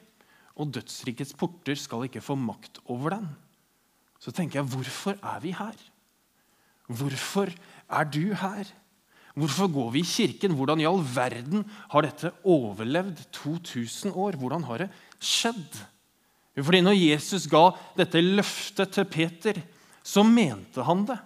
og 0.56 0.72
dødsrikets 0.72 1.34
porter 1.36 1.76
skal 1.80 2.06
ikke 2.08 2.24
få 2.24 2.38
makt 2.40 2.80
over 2.86 3.18
den. 3.18 3.28
Så 4.22 4.32
tenker 4.32 4.62
jeg, 4.62 4.70
hvorfor 4.72 5.18
er 5.20 5.42
vi 5.44 5.52
her? 5.52 5.76
Hvorfor 6.88 7.52
er 7.90 8.08
du 8.08 8.34
her? 8.40 8.70
Hvorfor 9.36 9.68
går 9.68 9.90
vi 9.96 10.04
i 10.04 10.08
kirken? 10.08 10.54
Hvordan 10.56 10.80
i 10.80 10.88
all 10.88 11.02
verden 11.02 11.66
har 11.92 12.06
dette 12.06 12.32
overlevd 12.46 13.24
2000 13.34 14.14
år? 14.14 14.38
Hvordan 14.38 14.64
har 14.70 14.86
det 14.86 14.90
skjedd? 15.20 15.82
Fordi 16.62 16.84
når 16.86 16.98
Jesus 17.00 17.48
ga 17.50 17.72
dette 17.98 18.22
løftet 18.22 18.94
til 18.94 19.08
Peter, 19.10 19.58
så 20.06 20.22
mente 20.28 20.84
han 20.86 21.06
det. 21.10 21.18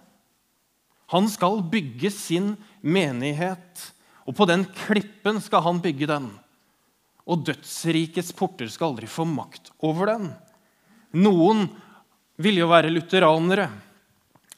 Han 1.12 1.28
skal 1.28 1.62
bygge 1.68 2.10
sin 2.12 2.52
menighet, 2.80 3.82
og 4.28 4.36
på 4.36 4.46
den 4.48 4.66
klippen 4.84 5.40
skal 5.40 5.64
han 5.64 5.80
bygge 5.84 6.08
den. 6.08 6.30
Og 7.28 7.44
dødsrikets 7.48 8.32
porter 8.36 8.68
skal 8.72 8.92
aldri 8.92 9.08
få 9.08 9.26
makt 9.28 9.72
over 9.84 10.12
den. 10.12 10.30
Noen 11.16 11.66
ville 12.40 12.62
jo 12.62 12.70
være 12.70 12.92
lutheranere. 12.92 13.68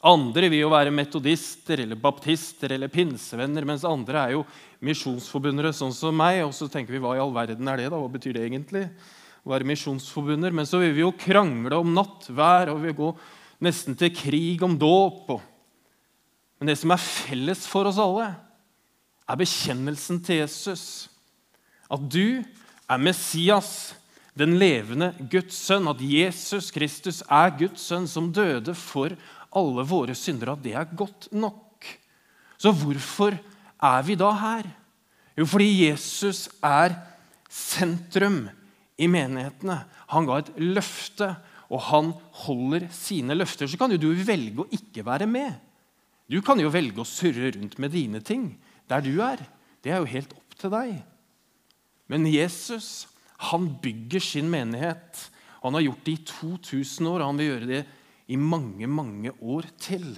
Andre 0.07 0.49
vil 0.49 0.63
jo 0.63 0.71
være 0.73 0.95
metodister 0.95 1.83
eller 1.83 1.99
baptister 2.01 2.73
eller 2.73 2.89
pinsevenner, 2.89 3.67
mens 3.69 3.85
andre 3.85 4.23
er 4.23 4.37
jo 4.39 4.45
misjonsforbundere, 4.87 5.75
sånn 5.77 5.93
som 5.95 6.17
meg. 6.17 6.41
Og 6.47 6.55
så 6.57 6.71
tenker 6.73 6.95
vi 6.95 7.03
hva 7.03 7.17
i 7.19 7.23
all 7.23 7.35
verden 7.35 7.69
er 7.69 7.83
det, 7.83 7.91
da? 7.93 7.99
Hva 8.01 8.11
betyr 8.11 8.39
det 8.39 8.47
egentlig? 8.47 8.87
Være 9.49 9.67
misjonsforbunder. 9.69 10.53
Men 10.53 10.69
så 10.69 10.81
vil 10.83 10.95
vi 10.97 11.05
jo 11.05 11.15
krangle 11.17 11.79
om 11.81 11.95
nattvær, 11.97 12.73
og 12.75 12.83
vi 12.85 12.97
gå 12.97 13.11
nesten 13.65 13.97
til 13.99 14.13
krig 14.15 14.63
om 14.65 14.77
dåp. 14.79 15.33
Men 16.61 16.73
det 16.73 16.79
som 16.81 16.93
er 16.93 17.01
felles 17.01 17.65
for 17.69 17.89
oss 17.89 18.01
alle, 18.01 18.33
er 19.31 19.39
bekjennelsen 19.41 20.21
til 20.27 20.43
Jesus. 20.43 20.85
At 21.91 22.03
du 22.11 22.43
er 22.91 23.01
Messias, 23.01 23.95
den 24.37 24.57
levende 24.61 25.13
Guds 25.31 25.57
sønn. 25.57 25.89
At 25.91 26.03
Jesus 26.03 26.71
Kristus 26.75 27.23
er 27.27 27.55
Guds 27.59 27.87
sønn 27.89 28.09
som 28.11 28.33
døde 28.35 28.75
for 28.77 29.15
alle 29.51 29.87
våre 29.89 30.17
syndere. 30.19 30.57
At 30.57 30.65
det 30.67 30.77
er 30.77 30.97
godt 30.97 31.31
nok. 31.33 31.89
Så 32.61 32.75
hvorfor 32.77 33.39
er 33.81 34.03
vi 34.05 34.19
da 34.21 34.31
her? 34.37 34.69
Jo, 35.39 35.47
fordi 35.49 35.87
Jesus 35.87 36.49
er 36.61 36.99
sentrum 37.49 38.43
i 39.01 39.09
menighetene. 39.09 39.79
Han 40.13 40.29
ga 40.29 40.41
et 40.41 40.53
løfte, 40.61 41.33
og 41.71 41.85
han 41.89 42.13
holder 42.45 42.89
sine 42.95 43.37
løfter. 43.39 43.71
Så 43.71 43.79
kan 43.81 43.93
jo 43.95 44.01
du 44.01 44.11
velge 44.27 44.65
å 44.65 44.71
ikke 44.75 45.05
være 45.07 45.29
med. 45.31 45.55
Du 46.31 46.39
kan 46.47 46.61
jo 46.63 46.71
velge 46.71 47.03
å 47.03 47.09
surre 47.09 47.53
rundt 47.57 47.79
med 47.83 47.95
dine 47.95 48.21
ting 48.23 48.53
der 48.91 49.03
du 49.03 49.17
er. 49.25 49.41
Det 49.83 49.95
er 49.95 50.03
jo 50.03 50.13
helt 50.13 50.35
opp 50.37 50.59
til 50.59 50.73
deg. 50.75 50.99
Men 52.11 52.27
Jesus 52.29 53.07
han 53.51 53.71
bygger 53.81 54.21
sin 54.21 54.51
menighet. 54.53 55.31
Han 55.63 55.75
har 55.75 55.87
gjort 55.87 56.05
det 56.05 56.13
i 56.13 56.25
2000 56.29 57.09
år, 57.09 57.23
og 57.23 57.31
han 57.31 57.41
vil 57.41 57.49
gjøre 57.49 57.71
det 57.71 57.81
i 58.31 58.37
mange, 58.37 58.87
mange 58.91 59.33
år 59.41 59.69
til. 59.81 60.13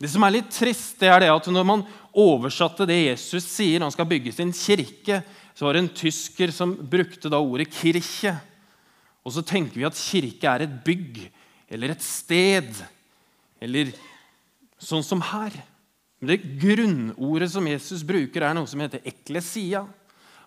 Det 0.00 0.10
som 0.10 0.26
er 0.26 0.34
litt 0.36 0.50
trist, 0.52 0.98
det 1.00 1.08
er 1.08 1.22
det 1.24 1.30
at 1.32 1.48
når 1.48 1.66
man 1.66 1.84
oversatte 2.18 2.86
det 2.88 2.98
Jesus 2.98 3.46
sier 3.48 3.84
han 3.84 3.94
skal 3.94 4.08
bygge 4.10 4.34
sin 4.36 4.52
kirke, 4.52 5.22
så 5.54 5.66
var 5.66 5.76
det 5.76 5.84
en 5.84 5.94
tysker 5.94 6.50
som 6.54 6.74
brukte 6.74 7.30
da 7.30 7.38
ordet 7.38 7.70
'kirke'. 7.70 8.34
Og 9.24 9.32
så 9.32 9.42
tenker 9.42 9.78
vi 9.78 9.86
at 9.86 9.96
kirke 9.96 10.48
er 10.50 10.66
et 10.66 10.84
bygg 10.84 11.30
eller 11.70 11.94
et 11.94 12.02
sted. 12.02 12.68
Eller 13.62 13.92
sånn 14.78 15.04
som 15.06 15.22
her. 15.24 15.54
Men 16.20 16.34
det 16.34 16.60
grunnordet 16.60 17.50
som 17.54 17.66
Jesus 17.66 18.02
bruker, 18.06 18.42
er 18.42 18.54
noe 18.56 18.68
som 18.68 18.80
heter 18.80 19.04
eklesia. 19.06 19.86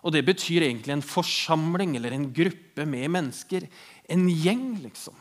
Og 0.02 0.14
det 0.14 0.24
betyr 0.26 0.62
egentlig 0.62 0.94
en 0.94 1.02
forsamling 1.02 1.96
eller 1.96 2.14
en 2.14 2.28
gruppe 2.34 2.86
med 2.86 3.10
mennesker. 3.10 3.66
En 4.08 4.28
gjeng, 4.28 4.78
liksom. 4.84 5.16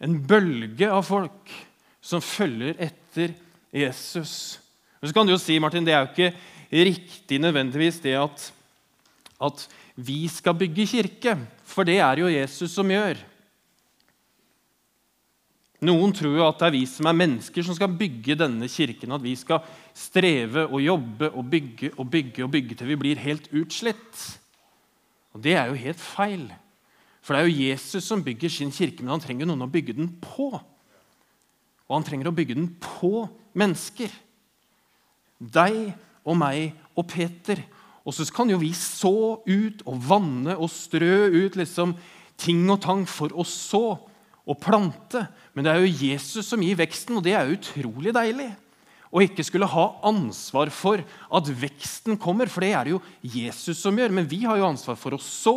En 0.00 0.18
bølge 0.28 0.88
av 0.92 1.04
folk 1.08 1.52
som 2.00 2.22
følger 2.24 2.76
etter 2.78 3.34
Jesus. 3.72 4.58
Men 5.00 5.10
så 5.10 5.16
kan 5.16 5.28
du 5.28 5.34
jo 5.34 5.40
si, 5.40 5.58
Martin, 5.60 5.84
Det 5.84 5.92
er 5.92 6.04
jo 6.04 6.12
ikke 6.12 6.36
riktig 6.72 7.38
nødvendigvis 7.40 8.00
det 8.02 8.16
at, 8.18 8.50
at 9.42 9.66
vi 9.96 10.26
skal 10.28 10.56
bygge 10.58 10.86
kirke. 10.86 11.36
For 11.64 11.86
det 11.86 11.98
er 12.02 12.20
jo 12.20 12.32
Jesus 12.32 12.74
som 12.74 12.90
gjør. 12.90 13.20
Noen 15.84 16.12
tror 16.16 16.38
jo 16.38 16.44
at 16.46 16.60
det 16.60 16.68
er 16.70 16.74
vi 16.74 16.84
som 16.88 17.08
er 17.10 17.18
mennesker, 17.18 17.64
som 17.64 17.76
skal 17.76 17.92
bygge 17.98 18.38
denne 18.38 18.68
kirken. 18.72 19.12
At 19.12 19.24
vi 19.24 19.34
skal 19.36 19.64
streve 19.96 20.66
og 20.66 20.80
jobbe 20.80 21.30
og 21.32 21.50
bygge 21.52 21.92
og 21.96 22.08
bygge 22.10 22.44
og 22.46 22.52
bygge 22.52 22.78
til 22.78 22.90
vi 22.90 23.00
blir 23.00 23.20
helt 23.20 23.50
utslitt. 23.52 24.22
Og 25.36 25.42
Det 25.44 25.52
er 25.52 25.68
jo 25.68 25.74
helt 25.76 26.00
feil. 26.00 26.48
For 27.20 27.34
det 27.34 27.42
er 27.42 27.48
jo 27.48 27.66
Jesus 27.68 28.04
som 28.06 28.22
bygger 28.24 28.48
sin 28.48 28.70
kirke, 28.72 29.02
men 29.02 29.10
han 29.16 29.20
trenger 29.20 29.48
noen 29.48 29.66
å 29.66 29.70
bygge 29.70 29.96
den 29.98 30.12
på. 30.22 30.52
Og 31.86 31.92
han 31.92 32.06
trenger 32.06 32.30
å 32.30 32.34
bygge 32.34 32.54
den 32.54 32.68
på 32.80 33.26
mennesker. 33.58 34.12
Deg 35.36 35.92
og 36.26 36.38
meg 36.38 36.74
og 36.98 37.06
Peter. 37.10 37.62
Og 38.06 38.14
så 38.14 38.26
kan 38.34 38.50
jo 38.50 38.60
vi 38.60 38.72
så 38.76 39.38
ut 39.42 39.82
og 39.86 40.02
vanne 40.10 40.54
og 40.58 40.70
strø 40.70 41.26
ut 41.34 41.56
liksom 41.58 41.96
ting 42.38 42.66
og 42.70 42.82
tang 42.84 43.06
for 43.08 43.32
å 43.34 43.46
så 43.46 43.86
og 44.46 44.60
plante. 44.62 45.24
Men 45.54 45.66
det 45.66 45.72
er 45.72 45.82
jo 45.82 46.06
Jesus 46.06 46.46
som 46.46 46.62
gir 46.62 46.78
veksten, 46.78 47.18
og 47.18 47.26
det 47.26 47.34
er 47.34 47.48
jo 47.48 47.58
utrolig 47.58 48.14
deilig. 48.14 48.52
Og 49.14 49.24
ikke 49.24 49.44
skulle 49.46 49.68
ha 49.70 49.84
ansvar 50.06 50.70
for 50.74 51.00
at 51.00 51.50
veksten 51.62 52.18
kommer, 52.20 52.50
for 52.50 52.62
det 52.62 52.72
er 52.74 52.86
det 52.86 52.94
jo 52.94 53.02
Jesus 53.22 53.80
som 53.80 53.96
gjør. 53.98 54.14
Men 54.14 54.28
vi 54.28 54.42
har 54.44 54.58
jo 54.60 54.68
ansvar 54.68 54.98
for 55.00 55.16
å 55.16 55.22
så, 55.22 55.56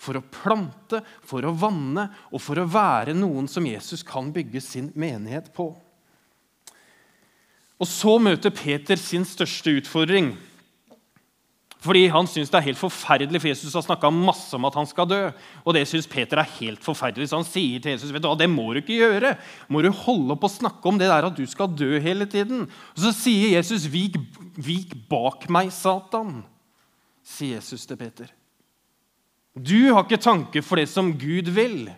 for 0.00 0.16
å 0.16 0.24
plante, 0.24 1.02
for 1.26 1.44
å 1.44 1.54
vanne 1.56 2.06
og 2.30 2.40
for 2.44 2.60
å 2.60 2.68
være 2.70 3.16
noen 3.16 3.48
som 3.50 3.66
Jesus 3.66 4.04
kan 4.06 4.30
bygge 4.32 4.62
sin 4.64 4.92
menighet 4.94 5.50
på. 5.56 5.72
Og 7.80 7.88
så 7.88 8.18
møter 8.20 8.52
Peter 8.52 9.00
sin 9.00 9.24
største 9.24 9.72
utfordring. 9.80 10.34
Fordi 11.80 12.02
han 12.12 12.26
syns 12.28 12.50
det 12.52 12.58
er 12.58 12.66
helt 12.66 12.80
forferdelig, 12.80 13.40
for 13.40 13.48
Jesus 13.48 13.72
har 13.72 13.84
snakka 13.86 14.10
masse 14.12 14.52
om 14.56 14.66
at 14.68 14.74
han 14.76 14.88
skal 14.88 15.08
dø. 15.08 15.20
Og 15.64 15.72
det 15.72 15.86
syns 15.88 16.08
Peter 16.10 16.42
er 16.42 16.52
helt 16.58 16.82
forferdelig, 16.84 17.30
så 17.30 17.40
han 17.40 17.48
sier 17.48 17.80
til 17.80 17.94
Jesus 17.94 18.12
vet 18.12 18.20
du 18.20 18.28
hva, 18.28 18.36
det 18.36 18.50
må 18.52 18.66
du 18.74 18.82
ikke 18.82 18.98
gjøre. 18.98 19.32
Må 19.72 19.80
du 19.80 19.88
holde 20.02 20.36
opp 20.36 20.44
å 20.44 20.52
snakke 20.52 20.90
om 20.90 21.00
det 21.00 21.08
der 21.08 21.30
at 21.30 21.38
du 21.38 21.46
skal 21.48 21.72
dø 21.72 21.94
hele 22.04 22.28
tiden? 22.28 22.66
Og 22.68 23.00
Så 23.00 23.14
sier 23.16 23.56
Jesus, 23.56 23.88
vik, 23.88 24.20
vik 24.60 24.92
bak 25.08 25.48
meg, 25.48 25.72
Satan, 25.72 26.42
sier 27.24 27.56
Jesus 27.62 27.88
til 27.88 27.96
Peter. 28.00 28.28
Du 29.56 29.94
har 29.94 30.04
ikke 30.04 30.20
tanke 30.20 30.60
for 30.62 30.76
det 30.76 30.88
som 30.92 31.14
Gud 31.16 31.48
vil. 31.56 31.88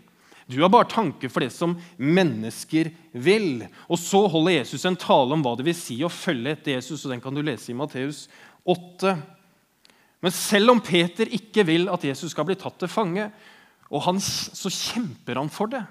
Du 0.57 0.63
har 0.65 0.73
bare 0.73 0.91
tanke 0.91 1.31
for 1.33 1.45
det 1.45 1.51
som 1.55 1.75
mennesker 1.97 2.91
vil. 3.13 3.65
Og 3.89 4.01
så 4.01 4.25
holder 4.31 4.59
Jesus 4.61 4.85
en 4.89 4.99
tale 4.99 5.37
om 5.37 5.45
hva 5.45 5.55
det 5.59 5.67
vil 5.67 5.79
si 5.79 5.99
å 6.05 6.13
følge 6.13 6.57
etter 6.57 6.77
Jesus, 6.77 7.05
og 7.05 7.15
den 7.15 7.23
kan 7.25 7.35
du 7.35 7.43
lese 7.45 7.73
i 7.73 7.79
Matteus 7.79 8.27
8. 8.69 9.17
Men 10.23 10.35
selv 10.37 10.75
om 10.75 10.83
Peter 10.85 11.31
ikke 11.35 11.65
vil 11.67 11.89
at 11.93 12.05
Jesus 12.07 12.35
skal 12.35 12.47
bli 12.49 12.59
tatt 12.61 12.79
til 12.81 12.91
fange, 12.91 13.27
og 13.93 14.07
han, 14.07 14.21
så 14.23 14.71
kjemper 14.73 15.41
han 15.41 15.51
for 15.53 15.73
det. 15.73 15.83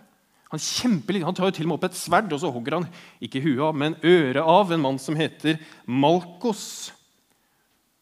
Han 0.51 0.60
kjemper 0.60 1.15
litt, 1.15 1.24
han 1.24 1.36
tar 1.36 1.48
jo 1.48 1.56
til 1.56 1.68
og 1.68 1.72
med 1.72 1.77
opp 1.77 1.86
et 1.88 2.00
sverd 2.00 2.34
og 2.34 2.41
så 2.41 2.50
hogger 2.51 2.80
han 2.80 2.88
ikke 3.24 3.44
huet 3.44 3.62
av, 3.70 3.77
men 3.77 3.96
øret 4.03 4.41
av 4.41 4.74
en 4.74 4.82
mann 4.84 4.98
som 5.00 5.15
heter 5.15 5.62
Malkos. 5.88 6.91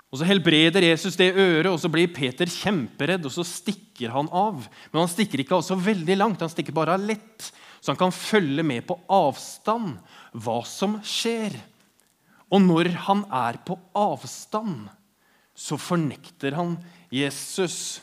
Og 0.09 0.17
Så 0.17 0.25
helbreder 0.25 0.87
Jesus 0.87 1.17
det 1.19 1.35
øret, 1.37 1.69
og 1.69 1.77
så 1.77 1.89
blir 1.91 2.09
Peter 2.09 2.49
kjemperedd, 2.49 3.27
og 3.29 3.33
så 3.33 3.45
stikker 3.45 4.09
han 4.09 4.29
av. 4.33 4.63
Men 4.89 5.03
han 5.03 5.11
stikker 5.11 5.43
ikke 5.43 5.59
av 5.59 5.65
så 5.67 5.77
veldig 5.77 6.15
langt, 6.17 6.41
han 6.41 6.49
stikker 6.49 6.73
bare 6.73 6.95
av 6.97 7.03
lett, 7.05 7.51
så 7.79 7.93
han 7.93 7.99
kan 7.99 8.13
følge 8.15 8.65
med 8.65 8.87
på 8.89 8.97
avstand 9.05 9.99
hva 10.33 10.59
som 10.65 10.97
skjer. 11.05 11.53
Og 12.49 12.63
når 12.65 12.89
han 13.05 13.21
er 13.29 13.61
på 13.65 13.77
avstand, 13.97 14.89
så 15.53 15.77
fornekter 15.77 16.57
han 16.57 16.73
Jesus. 17.13 17.99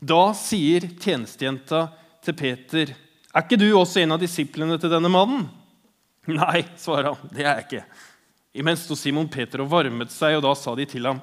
Da 0.00 0.32
sier 0.38 0.88
tjenestejenta 0.96 1.90
til 2.24 2.34
Peter, 2.34 2.94
'Er 3.32 3.42
ikke 3.42 3.58
du 3.58 3.72
også 3.72 4.02
en 4.02 4.12
av 4.12 4.20
disiplene 4.20 4.78
til 4.78 4.90
denne 4.90 5.08
mannen?' 5.08 5.48
'Nei', 6.28 6.68
svarer 6.76 7.14
han. 7.14 7.28
'Det 7.32 7.44
er 7.44 7.56
jeg 7.56 7.64
ikke.' 7.64 7.84
Imens 8.54 8.84
sto 8.84 8.94
Simon 8.94 9.28
Peter 9.28 9.62
og 9.62 9.70
varmet 9.70 10.10
seg, 10.12 10.36
og 10.36 10.42
da 10.42 10.52
sa 10.54 10.74
de 10.74 10.84
til 10.84 11.06
ham, 11.08 11.22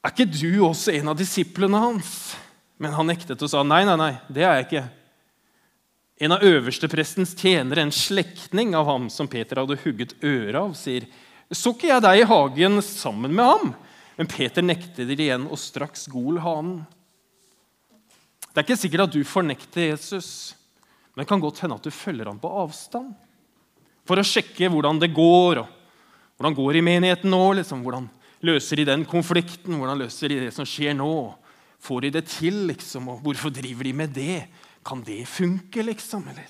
'Er 0.00 0.14
ikke 0.14 0.32
du 0.32 0.64
også 0.64 0.94
en 0.96 1.08
av 1.12 1.16
disiplene 1.16 1.78
hans?' 1.78 2.36
Men 2.80 2.94
han 2.96 3.06
nektet 3.06 3.42
og 3.42 3.50
sa, 3.50 3.62
'Nei, 3.62 3.84
nei, 3.84 3.96
nei, 3.96 4.14
det 4.32 4.42
er 4.42 4.54
jeg 4.56 4.66
ikke.' 4.68 4.88
En 6.20 6.32
av 6.32 6.42
øversteprestens 6.44 7.34
tjenere, 7.34 7.80
en 7.80 7.92
slektning 7.92 8.74
av 8.74 8.84
ham 8.86 9.08
som 9.08 9.28
Peter 9.28 9.56
hadde 9.56 9.78
hugget 9.84 10.14
øret 10.22 10.54
av, 10.56 10.74
sier, 10.74 11.06
'Så 11.52 11.74
ikke 11.74 11.88
jeg 11.88 12.02
deg 12.02 12.20
i 12.20 12.28
hagen 12.28 12.80
sammen 12.82 13.34
med 13.34 13.44
ham?' 13.44 13.74
Men 14.16 14.26
Peter 14.26 14.60
nektet 14.60 15.08
igjen, 15.08 15.46
og 15.48 15.56
straks 15.56 16.06
gol 16.06 16.38
hanen. 16.38 16.86
Det 18.52 18.58
er 18.58 18.66
ikke 18.66 18.76
sikkert 18.76 19.06
at 19.06 19.12
du 19.14 19.24
fornekter 19.24 19.86
Jesus, 19.94 20.54
men 21.14 21.22
det 21.22 21.28
kan 21.30 21.40
godt 21.40 21.60
hende 21.60 21.78
at 21.78 21.86
du 21.86 21.90
følger 21.90 22.26
ham 22.26 22.38
på 22.38 22.50
avstand. 22.50 23.14
For 24.04 24.20
å 24.20 24.26
sjekke 24.26 24.68
hvordan 24.68 25.00
det 25.00 25.14
går, 25.14 25.62
og 25.62 25.68
hvordan 26.36 26.56
går 26.58 26.76
i 26.76 26.82
menigheten 26.84 27.30
nå. 27.32 27.40
Liksom, 27.60 27.80
hvordan 27.80 28.10
løser 28.46 28.80
de 28.80 28.88
den 28.88 29.04
konflikten? 29.08 29.76
Hvordan 29.78 30.00
løser 30.00 30.32
de 30.32 30.40
det 30.46 30.54
som 30.56 30.68
skjer 30.68 30.96
nå? 30.96 31.12
Får 31.80 32.06
de 32.06 32.12
det 32.18 32.26
til, 32.28 32.66
liksom? 32.70 33.08
Og 33.12 33.22
hvorfor 33.24 33.52
driver 33.54 33.88
de 33.88 33.92
med 33.96 34.16
det? 34.16 34.42
Kan 34.86 35.04
det 35.04 35.22
funke, 35.28 35.84
liksom? 35.84 36.26
Eller? 36.28 36.48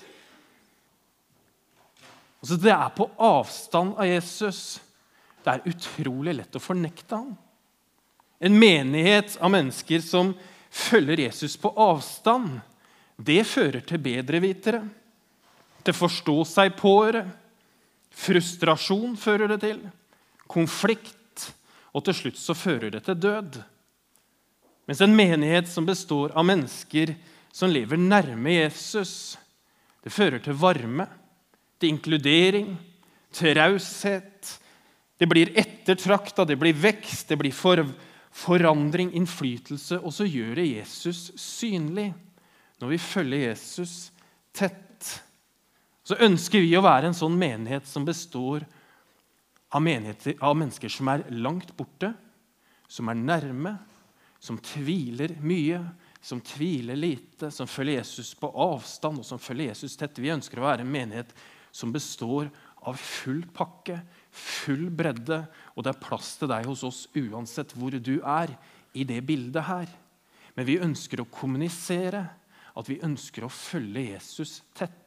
Altså, 2.41 2.57
det 2.57 2.73
er 2.73 2.89
på 2.97 3.07
avstand 3.21 3.93
av 3.99 4.09
Jesus. 4.09 4.81
Det 5.41 5.53
er 5.53 5.69
utrolig 5.71 6.35
lett 6.37 6.57
å 6.57 6.63
fornekte 6.63 7.19
ham. 7.19 7.35
En 8.41 8.57
menighet 8.57 9.35
av 9.37 9.51
mennesker 9.53 10.01
som 10.01 10.33
følger 10.71 11.27
Jesus 11.27 11.57
på 11.61 11.69
avstand, 11.77 12.59
det 13.21 13.43
fører 13.45 13.83
til 13.85 14.01
bedrevitere, 14.01 14.81
til 15.85 15.97
forstå 15.97 16.37
seg 16.49 16.73
på-ere. 16.79 17.27
Frustrasjon 18.17 19.13
fører 19.19 19.53
det 19.53 19.59
til, 19.61 19.83
konflikt, 20.49 21.15
og 21.91 22.05
til 22.07 22.15
slutt 22.15 22.39
så 22.39 22.55
fører 22.55 22.93
det 22.93 23.03
til 23.07 23.19
død. 23.19 23.59
Mens 24.87 25.01
en 25.03 25.15
menighet 25.15 25.69
som 25.69 25.87
består 25.87 26.33
av 26.35 26.47
mennesker 26.47 27.13
som 27.51 27.71
lever 27.71 27.99
nærme 27.99 28.55
Jesus, 28.55 29.37
det 30.03 30.13
fører 30.13 30.41
til 30.43 30.57
varme, 30.57 31.05
til 31.79 31.93
inkludering, 31.93 32.73
til 33.35 33.55
raushet. 33.59 34.55
Det 35.19 35.27
blir 35.29 35.51
ettertrakta, 35.59 36.45
det 36.47 36.57
blir 36.59 36.77
vekst, 36.77 37.27
det 37.29 37.37
blir 37.37 37.53
for, 37.53 37.83
forandring, 38.31 39.11
innflytelse. 39.15 39.99
Og 39.99 40.15
så 40.15 40.25
gjør 40.25 40.55
det 40.61 40.69
Jesus 40.71 41.29
synlig 41.39 42.11
når 42.81 42.95
vi 42.95 43.01
følger 43.03 43.49
Jesus 43.51 44.09
tett. 44.55 45.11
Så 46.07 46.17
ønsker 46.23 46.63
vi 46.63 46.71
å 46.75 46.83
være 46.83 47.11
en 47.11 47.17
sånn 47.17 47.37
menighet 47.37 47.85
som 47.87 48.07
består 48.07 48.63
av, 48.63 48.77
av 49.71 49.83
mennesker 49.83 50.91
som 50.91 51.09
er 51.11 51.25
langt 51.31 51.71
borte, 51.77 52.11
som 52.91 53.09
er 53.11 53.19
nærme, 53.19 53.77
som 54.41 54.57
tviler 54.59 55.37
mye, 55.45 55.79
som 56.21 56.41
tviler 56.45 56.97
lite, 56.97 57.51
som 57.51 57.69
følger 57.69 58.01
Jesus 58.01 58.33
på 58.37 58.49
avstand 58.51 59.21
og 59.21 59.25
som 59.25 59.39
følger 59.41 59.71
Jesus 59.71 59.95
tett. 59.97 60.19
Vi 60.19 60.33
ønsker 60.33 60.59
å 60.59 60.67
være 60.67 60.85
en 60.85 60.91
menighet 60.91 61.31
som 61.71 61.93
består 61.93 62.49
av 62.89 62.97
full 62.97 63.43
pakke, 63.53 63.99
full 64.33 64.89
bredde, 64.93 65.43
og 65.75 65.85
det 65.85 65.93
er 65.93 66.03
plass 66.03 66.35
til 66.39 66.49
deg 66.51 66.67
hos 66.69 66.83
oss 66.87 67.05
uansett 67.15 67.73
hvor 67.77 67.95
du 67.95 68.17
er 68.19 68.53
i 68.97 69.05
det 69.07 69.21
bildet 69.25 69.65
her. 69.69 69.89
Men 70.57 70.67
vi 70.67 70.81
ønsker 70.83 71.21
å 71.21 71.29
kommunisere 71.31 72.25
at 72.77 72.89
vi 72.89 73.01
ønsker 73.03 73.45
å 73.45 73.53
følge 73.53 74.09
Jesus 74.11 74.61
tett. 74.77 74.97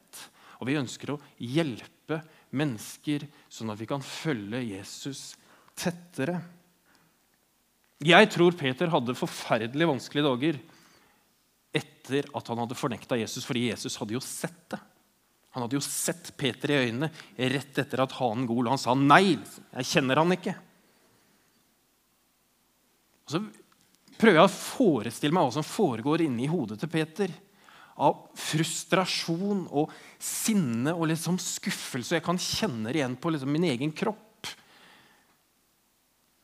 Og 0.59 0.69
vi 0.69 0.79
ønsker 0.79 1.11
å 1.13 1.19
hjelpe 1.37 2.21
mennesker 2.55 3.25
sånn 3.49 3.71
at 3.73 3.79
vi 3.79 3.87
kan 3.89 4.03
følge 4.03 4.61
Jesus 4.63 5.33
tettere. 5.75 6.37
Jeg 8.05 8.29
tror 8.33 8.57
Peter 8.59 8.91
hadde 8.91 9.17
forferdelig 9.17 9.87
vanskelige 9.89 10.27
dager 10.27 10.59
etter 11.75 12.27
at 12.35 12.51
han 12.51 12.61
hadde 12.63 12.77
fornekta 12.77 13.17
Jesus, 13.19 13.47
fordi 13.47 13.69
Jesus 13.69 13.97
hadde 13.99 14.15
jo 14.15 14.23
sett 14.23 14.61
det. 14.71 14.79
Han 15.55 15.63
hadde 15.63 15.77
jo 15.77 15.83
sett 15.83 16.33
Peter 16.35 16.73
i 16.73 16.79
øynene 16.83 17.09
rett 17.53 17.77
etter 17.79 18.01
at 18.03 18.15
hanen 18.17 18.47
Gol 18.47 18.67
han 18.67 18.79
sa 18.79 18.91
nei. 18.95 19.37
Jeg 19.37 19.87
kjenner 19.87 20.19
han 20.19 20.35
ikke. 20.35 20.53
Og 23.25 23.31
så 23.31 23.41
prøver 24.19 24.41
jeg 24.41 24.49
å 24.49 24.51
forestille 24.51 25.35
meg 25.35 25.47
hva 25.47 25.55
som 25.55 25.67
foregår 25.67 26.25
inni 26.25 26.49
hodet 26.51 26.81
til 26.81 26.91
Peter. 26.91 27.31
Av 27.95 28.25
frustrasjon 28.35 29.65
og 29.71 29.93
sinne 30.19 30.91
og 30.95 31.07
liksom 31.11 31.37
skuffelse. 31.39 32.17
Jeg 32.17 32.25
kan 32.25 32.39
kjenne 32.41 32.91
det 32.91 32.99
igjen 32.99 33.15
på 33.19 33.31
liksom 33.31 33.53
min 33.55 33.69
egen 33.71 33.93
kropp. 33.95 34.49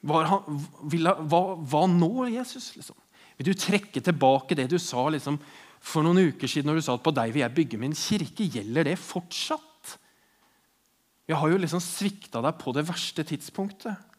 Han, 0.08 0.62
hva, 0.89 1.41
hva, 1.60 1.81
nå, 1.91 2.13
Jesus? 2.31 2.72
Liksom? 2.77 2.98
Vil 3.38 3.51
du 3.51 3.58
trekke 3.58 4.01
tilbake 4.01 4.58
det 4.58 4.70
du 4.72 4.79
sa 4.81 5.03
liksom, 5.13 5.38
for 5.81 6.05
noen 6.05 6.31
uker 6.31 6.50
siden 6.50 6.70
når 6.70 6.79
du 6.79 6.86
sa 6.86 6.96
at 6.98 7.03
på 7.05 7.13
deg 7.13 7.34
vil 7.34 7.43
jeg 7.43 7.58
bygge 7.58 7.81
min 7.81 7.98
kirke. 7.98 8.46
Gjelder 8.46 8.91
det 8.91 8.98
fortsatt? 9.01 9.98
Jeg 11.29 11.39
har 11.39 11.51
jo 11.51 11.60
liksom 11.62 11.81
svikta 11.84 12.41
deg 12.43 12.58
på 12.62 12.74
det 12.75 12.86
verste 12.88 13.25
tidspunktet. 13.27 14.10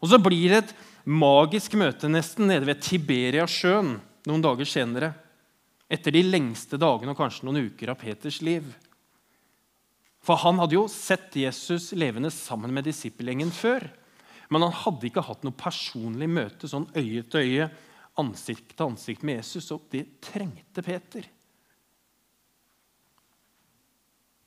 Og 0.00 0.08
så 0.10 0.18
blir 0.22 0.48
det 0.48 0.62
et 0.64 0.76
magisk 1.08 1.76
møte 1.80 2.08
nesten 2.10 2.48
nede 2.48 2.68
ved 2.68 2.80
Tiberiasjøen 2.84 3.94
noen 4.28 4.44
dager 4.44 4.68
senere. 4.68 5.12
Etter 5.90 6.14
de 6.14 6.22
lengste 6.22 6.78
dagene 6.78 7.12
og 7.14 7.18
kanskje 7.18 7.48
noen 7.48 7.70
uker 7.70 7.90
av 7.90 7.98
Peters 7.98 8.38
liv. 8.46 8.68
For 10.22 10.38
han 10.38 10.60
hadde 10.60 10.76
jo 10.76 10.84
sett 10.92 11.34
Jesus 11.40 11.90
levende 11.98 12.30
sammen 12.30 12.72
med 12.76 12.86
disippelgjengen 12.86 13.50
før. 13.54 13.88
Men 14.52 14.66
han 14.66 14.76
hadde 14.84 15.08
ikke 15.08 15.24
hatt 15.26 15.42
noe 15.46 15.56
personlig 15.56 16.28
møte 16.30 16.70
sånn 16.70 16.88
øye 16.94 17.24
til 17.30 17.46
øye 17.46 17.70
ansikt 18.20 18.74
til 18.74 18.90
ansikt 18.90 19.22
med 19.26 19.38
Jesus, 19.40 19.70
og 19.74 19.86
det 19.92 20.04
trengte 20.24 20.82
Peter. 20.84 21.26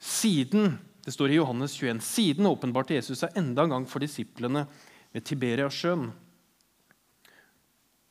Siden 0.04 0.76
det 1.04 1.12
står 1.12 1.34
i 1.34 1.40
Johannes 1.40 1.76
21, 1.76 2.00
siden 2.04 2.48
åpenbarte 2.48 2.96
Jesus 2.96 3.24
seg 3.24 3.36
enda 3.40 3.66
en 3.66 3.74
gang 3.76 3.88
for 3.90 4.04
disiplene 4.04 4.66
ved 5.12 5.26
Tiberiasjøen. 5.28 6.06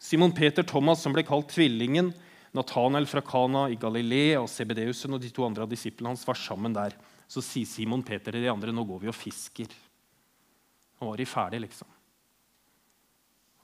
Simon 0.03 0.35
Peter 0.37 0.67
Thomas, 0.67 1.01
som 1.01 1.15
ble 1.15 1.25
kalt 1.25 1.49
Tvillingen, 1.55 2.11
Nathanael 2.53 3.07
fra 3.09 3.23
Kana 3.25 3.65
i 3.73 3.79
Galilea 3.81 4.43
og 4.43 4.51
Sebedeusen 4.53 5.17
og 5.17 5.23
de 5.23 5.31
to 5.33 5.47
andre 5.47 5.65
av 5.65 5.71
disiplene 5.73 6.13
hans 6.13 6.27
var 6.29 6.37
sammen 6.37 6.75
der. 6.77 6.97
Så 7.25 7.41
sier 7.45 7.69
Simon 7.69 8.05
Peter 8.05 8.35
til 8.35 8.45
de 8.45 8.51
andre 8.53 8.75
nå 8.75 8.85
går 8.85 9.01
vi 9.01 9.09
og 9.13 9.17
fisker. 9.17 9.73
Nå 11.01 11.09
var 11.09 11.17
de 11.19 11.27
ferdige, 11.27 11.65
liksom. 11.65 11.89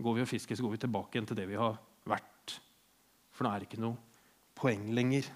Går 0.01 0.17
vi 0.17 0.25
og 0.25 0.31
fisker, 0.31 0.57
så 0.57 0.65
går 0.65 0.77
vi 0.77 0.81
tilbake 0.87 1.17
igjen 1.17 1.29
til 1.29 1.37
det 1.37 1.45
vi 1.51 1.59
har 1.59 1.77
vært. 2.09 2.57
For 3.35 3.45
nå 3.45 3.53
er 3.53 3.61
det 3.61 3.69
ikke 3.69 3.83
noe 3.83 3.99
poeng 4.59 4.89
lenger. 4.97 5.29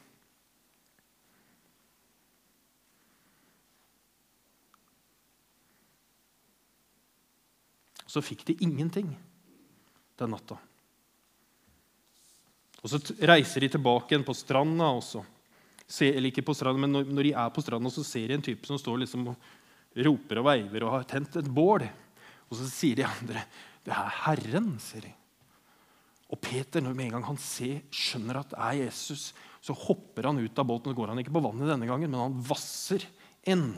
Så 8.09 8.25
fikk 8.25 8.47
de 8.49 8.59
ingenting 8.65 9.13
den 10.21 10.35
natta. 10.35 10.59
Og 12.83 12.91
Så 12.91 12.99
reiser 13.23 13.63
de 13.63 13.71
tilbake 13.77 14.11
igjen 14.11 14.27
på 14.27 14.35
stranda. 14.35 14.91
Også. 14.91 15.23
eller 16.01 16.31
ikke 16.31 16.43
på 16.43 16.55
stranda, 16.55 16.81
men 16.81 17.05
når, 17.15 17.23
de 17.23 17.33
er 17.33 17.51
på 17.51 17.63
stranda, 17.63 17.91
så 17.91 18.05
ser 18.05 18.29
de 18.29 18.35
en 18.35 18.43
type 18.43 18.67
som 18.67 18.79
står 18.79 19.05
liksom 19.05 19.29
og 19.29 19.37
roper 20.07 20.41
og 20.41 20.47
veiver 20.49 20.85
og 20.87 20.95
har 20.97 21.05
tent 21.05 21.37
et 21.37 21.49
bål. 21.49 21.87
Og 22.51 22.59
så 22.59 22.69
sier 22.71 22.97
de 22.97 23.07
andre 23.07 23.45
det 23.83 23.91
er 23.91 24.19
Herren, 24.25 24.77
sier 24.79 25.03
de. 25.09 25.13
Og 26.33 26.39
Peter, 26.41 26.81
når 26.81 26.95
med 26.97 27.11
en 27.11 27.17
gang 27.19 27.25
han 27.33 27.41
ser, 27.41 27.83
skjønner 27.93 28.39
at 28.41 28.53
det 28.55 28.61
er 28.63 28.77
Jesus, 28.87 29.33
så 29.63 29.75
hopper 29.77 30.31
han 30.31 30.41
ut 30.41 30.59
av 30.59 30.67
båten. 30.67 30.91
og 30.91 30.97
går 30.97 31.13
han 31.13 31.21
ikke 31.21 31.35
på 31.35 31.43
vannet 31.45 31.69
denne 31.69 31.89
gangen, 31.89 32.11
men 32.11 32.23
han 32.23 32.39
vasser 32.47 33.05
inn. 33.45 33.75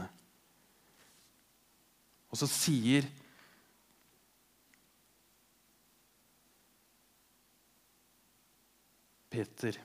Og 2.30 2.38
så 2.38 2.48
sier 2.50 3.08
Peter 9.34 9.76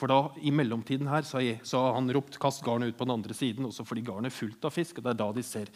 For 0.00 0.08
da, 0.08 0.30
i 0.40 0.48
mellomtiden 0.48 1.10
her, 1.12 1.26
så 1.26 1.40
har 1.76 1.94
han 1.98 2.08
ropt 2.16 2.38
'kast 2.40 2.64
garnet 2.64 2.88
ut 2.88 2.96
på 2.96 3.04
den 3.04 3.18
andre 3.18 3.34
siden', 3.36 3.66
også 3.68 3.84
fordi 3.84 4.06
garnet 4.06 4.32
er 4.32 4.38
fullt 4.38 4.64
av 4.64 4.72
fisk. 4.72 4.98
og 4.98 5.04
Det 5.04 5.10
er 5.10 5.18
da 5.20 5.32
de 5.36 5.42
ser 5.44 5.68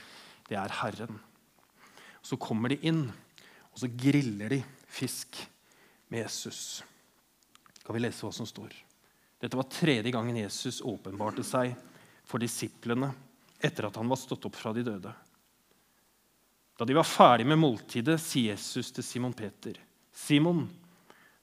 det 0.49 0.57
er 0.57 0.73
Herren. 0.81 1.21
Så 2.23 2.39
kommer 2.41 2.73
de 2.73 2.79
inn. 2.81 3.13
Og 3.73 3.83
så 3.83 3.89
griller 3.89 4.49
de 4.49 4.65
fisk 4.87 5.37
med 6.09 6.25
Jesus. 6.25 6.83
Skal 7.81 7.97
vi 7.97 8.01
lese 8.01 8.25
hva 8.25 8.33
som 8.33 8.47
står? 8.47 8.73
Dette 9.41 9.59
var 9.59 9.69
tredje 9.69 10.13
gangen 10.15 10.39
Jesus 10.39 10.81
åpenbarte 10.81 11.45
seg 11.45 11.75
for 12.25 12.41
disiplene 12.41 13.11
etter 13.61 13.89
at 13.89 13.97
han 14.01 14.09
var 14.09 14.21
stått 14.21 14.47
opp 14.49 14.57
fra 14.57 14.73
de 14.73 14.85
døde. 14.87 15.13
Da 16.79 16.87
de 16.87 16.97
var 16.97 17.07
ferdig 17.07 17.47
med 17.47 17.61
måltidet, 17.61 18.17
sier 18.23 18.55
Jesus 18.55 18.91
til 18.95 19.05
Simon 19.07 19.35
Peter.: 19.37 19.77
Simon, 20.15 20.65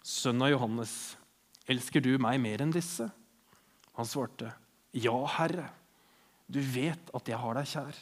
sønn 0.03 0.41
av 0.41 0.51
Johannes, 0.51 1.15
elsker 1.71 2.03
du 2.03 2.13
meg 2.21 2.39
mer 2.43 2.63
enn 2.63 2.73
disse? 2.73 3.07
Han 3.97 4.07
svarte, 4.07 4.51
Ja, 4.93 5.15
Herre, 5.37 5.69
du 6.51 6.59
vet 6.59 7.11
at 7.15 7.27
jeg 7.31 7.39
har 7.39 7.57
deg 7.57 7.69
kjær. 7.71 7.99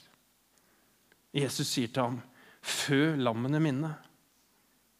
Jesus 1.37 1.69
sier 1.69 1.91
til 1.93 2.07
ham, 2.07 2.21
Fø 2.59 3.15
lammene 3.15 3.61
mine. 3.63 3.93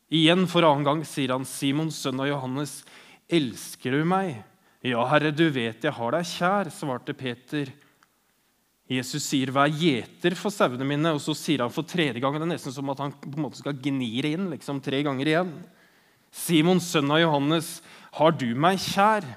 Igjen 0.09 0.47
for 0.49 0.65
annen 0.65 0.85
gang 0.87 1.01
sier 1.05 1.35
han, 1.35 1.45
'Simon, 1.45 1.91
sønn 1.93 2.21
av 2.21 2.29
Johannes, 2.29 2.83
elsker 3.29 3.93
du 3.93 4.05
meg?' 4.05 4.41
'Ja, 4.81 5.03
Herre, 5.11 5.31
du 5.35 5.49
vet 5.51 5.83
jeg 5.83 5.93
har 5.93 6.11
deg 6.15 6.25
kjær', 6.25 6.71
svarte 6.71 7.13
Peter. 7.13 7.69
Jesus 8.89 9.27
sier, 9.27 9.51
'Vær 9.51 9.69
gjeter 9.69 10.33
for 10.35 10.49
sauene 10.49 10.87
mine', 10.87 11.13
og 11.13 11.21
så 11.21 11.35
sier 11.35 11.61
han 11.61 11.69
for 11.69 11.83
tredje 11.83 12.19
gang. 12.19 12.33
Det 12.33 12.47
er 12.47 12.53
nesten 12.55 12.73
som 12.73 12.89
at 12.89 12.97
han 13.03 13.11
på 13.11 13.35
en 13.35 13.43
måte 13.43 13.59
skal 13.59 13.77
gni 13.77 14.21
det 14.21 14.33
inn 14.33 14.49
liksom 14.49 14.81
tre 14.81 15.03
ganger 15.03 15.27
igjen. 15.27 15.53
'Simon, 16.31 16.79
sønn 16.79 17.11
av 17.11 17.21
Johannes, 17.21 17.81
har 18.11 18.31
du 18.31 18.53
meg 18.55 18.79
kjær?' 18.79 19.27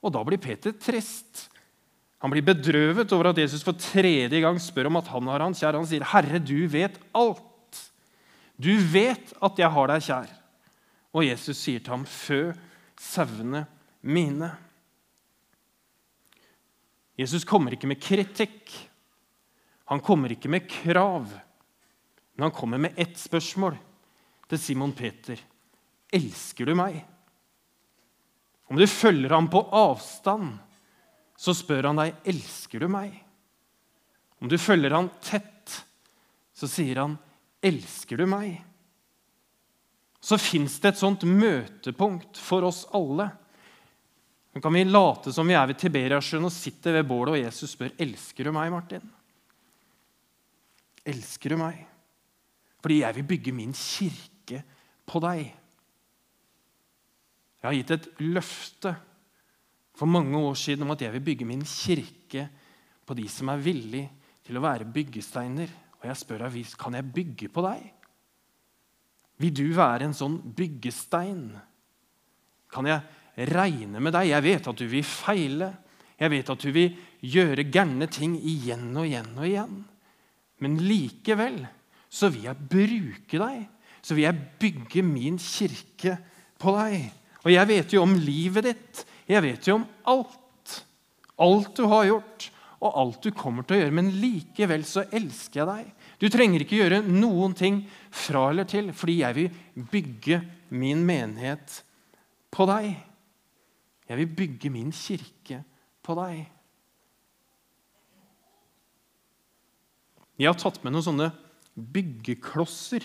Og 0.00 0.12
da 0.12 0.22
blir 0.24 0.40
Peter 0.40 0.72
trist. 0.72 1.50
Han 2.20 2.32
blir 2.32 2.44
bedrøvet 2.44 3.12
over 3.12 3.30
at 3.30 3.38
Jesus 3.38 3.64
for 3.64 3.76
tredje 3.76 4.40
gang 4.40 4.58
spør 4.60 4.88
om 4.88 4.96
at 5.00 5.08
han 5.08 5.28
har 5.28 5.44
han 5.44 5.56
kjær. 5.56 5.76
Han 5.76 5.86
sier, 5.88 6.04
'Herre, 6.04 6.38
du 6.38 6.66
vet 6.68 6.98
alt'. 7.12 7.46
Du 8.60 8.76
vet 8.76 9.32
at 9.40 9.58
jeg 9.58 9.70
har 9.70 9.86
deg 9.88 10.02
kjær. 10.04 10.28
Og 11.16 11.24
Jesus 11.24 11.56
sier 11.56 11.80
til 11.80 11.94
ham, 11.94 12.04
fø 12.04 12.52
sauene 13.00 13.64
mine. 14.02 14.50
Jesus 17.18 17.44
kommer 17.44 17.72
ikke 17.72 17.88
med 17.88 18.00
kritikk. 18.00 18.70
Han 19.90 20.00
kommer 20.00 20.32
ikke 20.32 20.48
med 20.48 20.68
krav. 20.68 21.26
Men 22.36 22.46
han 22.46 22.54
kommer 22.54 22.78
med 22.78 22.94
ett 22.96 23.18
spørsmål 23.18 23.76
til 24.48 24.58
Simon 24.58 24.92
Peter. 24.92 25.40
Elsker 26.12 26.68
du 26.68 26.74
meg? 26.78 27.00
Om 28.70 28.78
du 28.78 28.86
følger 28.86 29.34
ham 29.34 29.48
på 29.50 29.64
avstand, 29.74 30.54
så 31.36 31.54
spør 31.56 31.90
han 31.90 31.98
deg, 31.98 32.14
elsker 32.30 32.84
du 32.84 32.86
meg? 32.92 33.16
Om 34.40 34.48
du 34.48 34.56
følger 34.60 34.94
ham 34.94 35.10
tett, 35.24 35.74
så 36.54 36.68
sier 36.70 37.02
han, 37.02 37.18
Elsker 37.60 38.16
du 38.16 38.24
meg? 38.24 38.54
Så 40.20 40.38
fins 40.40 40.78
det 40.80 40.94
et 40.94 41.00
sånt 41.00 41.26
møtepunkt 41.28 42.38
for 42.40 42.64
oss 42.64 42.86
alle. 42.96 43.26
Nå 44.52 44.62
kan 44.64 44.72
vi 44.74 44.84
late 44.88 45.32
som 45.32 45.48
vi 45.48 45.56
er 45.56 45.68
ved 45.68 45.78
Tiberiasjøen 45.80 46.48
og 46.48 46.54
sitter 46.54 46.96
ved 46.96 47.08
bålet, 47.08 47.34
og 47.34 47.42
Jesus 47.44 47.74
spør 47.76 47.92
elsker 48.00 48.48
du 48.48 48.54
meg, 48.56 48.72
Martin. 48.72 49.04
elsker 51.04 51.52
du 51.52 51.60
meg. 51.60 51.84
Fordi 52.80 53.00
jeg 53.02 53.16
vil 53.18 53.28
bygge 53.28 53.52
min 53.52 53.72
kirke 53.76 54.62
på 55.08 55.20
deg. 55.24 55.48
Jeg 57.60 57.68
har 57.68 57.76
gitt 57.76 57.92
et 57.92 58.08
løfte 58.24 58.94
for 59.96 60.08
mange 60.08 60.38
år 60.38 60.56
siden 60.56 60.86
om 60.86 60.94
at 60.94 61.02
jeg 61.04 61.12
vil 61.18 61.26
bygge 61.28 61.48
min 61.48 61.64
kirke 61.66 62.46
på 63.04 63.16
de 63.18 63.26
som 63.28 63.50
er 63.52 63.60
villige 63.60 64.08
til 64.46 64.56
å 64.56 64.64
være 64.64 64.88
byggesteiner. 64.88 65.72
Og 66.00 66.06
jeg 66.08 66.16
spør 66.16 66.46
deg, 66.46 66.62
kan 66.80 66.96
jeg 66.96 67.12
bygge 67.12 67.50
på 67.52 67.64
deg? 67.66 67.82
Vil 69.40 69.52
du 69.56 69.66
være 69.76 70.08
en 70.08 70.16
sånn 70.16 70.38
byggestein? 70.56 71.44
Kan 72.72 72.88
jeg 72.88 73.48
regne 73.52 74.00
med 74.00 74.16
deg? 74.16 74.30
Jeg 74.30 74.46
vet 74.46 74.72
at 74.72 74.80
du 74.80 74.86
vil 74.88 75.04
feile. 75.04 75.70
Jeg 76.20 76.32
vet 76.32 76.52
at 76.52 76.64
du 76.64 76.72
vil 76.72 76.96
gjøre 77.20 77.68
gærne 77.68 78.08
ting 78.12 78.38
igjen 78.40 78.88
og 78.94 79.04
igjen 79.08 79.30
og 79.36 79.46
igjen. 79.48 79.78
Men 80.64 80.80
likevel 80.80 81.60
så 82.08 82.32
vil 82.32 82.48
jeg 82.48 82.68
bruke 82.72 83.40
deg. 83.40 83.64
Så 84.00 84.16
vil 84.16 84.26
jeg 84.30 84.44
bygge 84.60 85.04
min 85.04 85.36
kirke 85.40 86.16
på 86.60 86.72
deg. 86.76 87.19
Og 87.44 87.52
jeg 87.54 87.68
vet 87.70 87.94
jo 87.94 88.04
om 88.04 88.14
livet 88.20 88.68
ditt. 88.68 89.04
Jeg 89.30 89.44
vet 89.44 89.68
jo 89.68 89.78
om 89.80 89.86
alt. 90.12 90.74
Alt 91.40 91.72
du 91.78 91.86
har 91.88 92.04
gjort, 92.04 92.50
og 92.80 92.96
alt 93.00 93.24
du 93.24 93.30
kommer 93.36 93.64
til 93.64 93.78
å 93.78 93.80
gjøre. 93.80 93.96
Men 93.96 94.10
likevel 94.20 94.84
så 94.88 95.06
elsker 95.08 95.62
jeg 95.62 95.70
deg. 95.70 95.92
Du 96.20 96.28
trenger 96.32 96.64
ikke 96.64 96.80
gjøre 96.82 97.02
noen 97.06 97.54
ting 97.56 97.82
fra 98.12 98.50
eller 98.50 98.68
til, 98.68 98.90
fordi 98.96 99.20
jeg 99.22 99.38
vil 99.38 99.86
bygge 99.92 100.40
min 100.76 101.04
menighet 101.06 101.80
på 102.52 102.66
deg. 102.68 102.92
Jeg 104.10 104.20
vil 104.20 104.32
bygge 104.42 104.72
min 104.74 104.90
kirke 104.92 105.62
på 106.04 106.16
deg. 106.18 106.42
Jeg 110.40 110.48
har 110.48 110.60
tatt 110.60 110.80
med 110.84 110.94
noen 110.94 111.04
sånne 111.04 111.30
byggeklosser. 111.76 113.04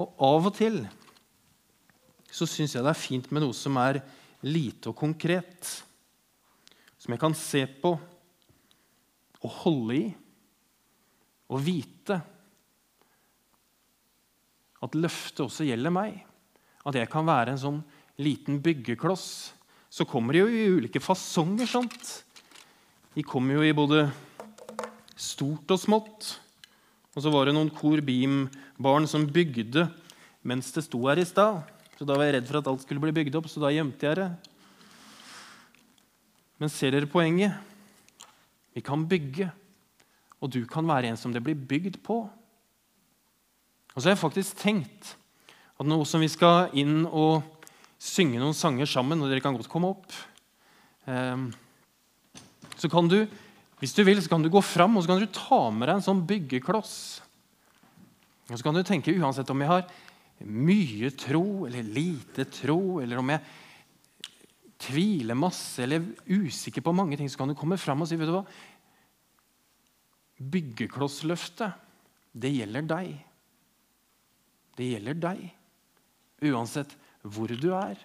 Og 0.00 0.24
av 0.24 0.48
og 0.48 0.56
til 0.56 0.80
så 2.30 2.46
syns 2.46 2.76
jeg 2.76 2.84
det 2.86 2.92
er 2.92 2.98
fint 2.98 3.28
med 3.34 3.42
noe 3.42 3.56
som 3.56 3.76
er 3.82 3.98
lite 4.46 4.92
og 4.92 4.96
konkret. 4.96 5.66
Som 7.00 7.14
jeg 7.14 7.20
kan 7.20 7.36
se 7.36 7.64
på 7.82 7.94
og 9.40 9.54
holde 9.64 9.96
i 9.96 10.04
og 11.50 11.62
vite 11.64 12.20
at 14.80 14.96
løftet 14.96 15.42
også 15.44 15.66
gjelder 15.66 15.92
meg. 15.92 16.20
At 16.86 16.96
jeg 16.96 17.10
kan 17.12 17.26
være 17.28 17.52
en 17.52 17.60
sånn 17.60 17.80
liten 18.22 18.60
byggekloss. 18.62 19.26
Så 19.90 20.06
kommer 20.08 20.36
de 20.36 20.44
jo 20.44 20.48
i 20.48 20.68
ulike 20.70 21.02
fasonger. 21.02 21.66
sant? 21.68 22.12
De 23.16 23.26
kommer 23.26 23.58
jo 23.58 23.66
i 23.66 23.74
både 23.76 24.06
stort 25.18 25.74
og 25.74 25.82
smått. 25.82 26.30
Og 27.16 27.24
så 27.24 27.32
var 27.34 27.48
det 27.48 27.56
noen 27.56 27.72
Kor 27.74 28.00
Beam-barn 28.80 29.04
som 29.04 29.26
bygde 29.28 29.90
mens 30.40 30.70
det 30.72 30.86
sto 30.86 31.02
her 31.04 31.20
i 31.20 31.26
stad. 31.28 31.60
Så 31.98 32.06
da 32.08 32.14
var 32.16 32.24
jeg 32.24 32.38
redd 32.38 32.46
for 32.48 32.60
at 32.62 32.68
alt 32.70 32.80
skulle 32.80 33.02
bli 33.02 33.12
bygd 33.12 33.36
opp, 33.36 33.48
så 33.52 33.60
da 33.60 33.68
gjemte 33.68 34.08
jeg 34.08 34.16
det. 34.16 34.28
Men 36.56 36.72
ser 36.72 36.96
dere 36.96 37.10
poenget? 37.10 37.52
Vi 38.72 38.80
kan 38.80 39.04
bygge, 39.04 39.50
og 40.40 40.52
du 40.56 40.64
kan 40.64 40.88
være 40.88 41.12
en 41.12 41.20
som 41.20 41.32
det 41.32 41.44
blir 41.44 41.60
bygd 41.60 42.00
på. 42.00 42.22
Og 43.92 43.98
så 43.98 44.08
har 44.08 44.14
jeg 44.14 44.24
faktisk 44.24 44.56
tenkt 44.62 45.14
at 45.76 45.84
nå 45.84 46.00
som 46.08 46.24
vi 46.24 46.32
skal 46.32 46.72
inn 46.72 47.04
og 47.04 47.42
synge 48.00 48.40
noen 48.40 48.56
sanger 48.56 48.88
sammen, 48.88 49.20
og 49.20 49.28
dere 49.28 49.44
kan 49.44 49.56
godt 49.58 49.68
komme 49.68 49.92
opp 49.92 50.08
ehm, 51.04 51.50
Så 52.80 52.88
kan 52.88 53.08
du, 53.12 53.26
hvis 53.80 53.92
du 53.92 54.06
vil, 54.08 54.22
så 54.24 54.32
kan 54.32 54.40
du 54.40 54.48
gå 54.48 54.62
fram 54.64 54.96
og 54.96 55.04
så 55.04 55.12
kan 55.12 55.20
du 55.20 55.28
ta 55.28 55.66
med 55.68 55.84
deg 55.84 55.98
en 55.98 56.06
sånn 56.06 56.24
byggekloss. 56.24 56.94
Og 58.50 58.58
så 58.58 58.66
kan 58.66 58.76
du 58.76 58.82
tenke 58.86 59.14
uansett 59.14 59.50
om 59.52 59.62
jeg 59.62 59.70
har 59.70 59.84
mye 60.50 61.10
tro 61.14 61.66
eller 61.68 61.86
lite 61.86 62.46
tro, 62.50 62.98
eller 63.02 63.20
om 63.20 63.32
jeg 63.34 63.44
tviler 64.80 65.36
masse 65.36 65.82
eller 65.84 66.00
er 66.00 66.40
usikker 66.40 66.84
på 66.84 66.94
mange 66.96 67.18
ting, 67.20 67.28
så 67.28 67.40
kan 67.40 67.50
du 67.50 67.58
komme 67.58 67.78
fram 67.80 68.02
og 68.02 68.08
si 68.08 68.18
vet 68.18 68.30
du 68.30 68.34
hva? 68.38 68.44
Byggeklossløftet, 70.40 71.76
det 72.32 72.52
gjelder 72.54 72.86
deg. 72.88 73.10
Det 74.78 74.86
gjelder 74.94 75.18
deg. 75.20 75.42
Uansett 76.48 76.94
hvor 77.20 77.52
du 77.52 77.68
er, 77.76 78.00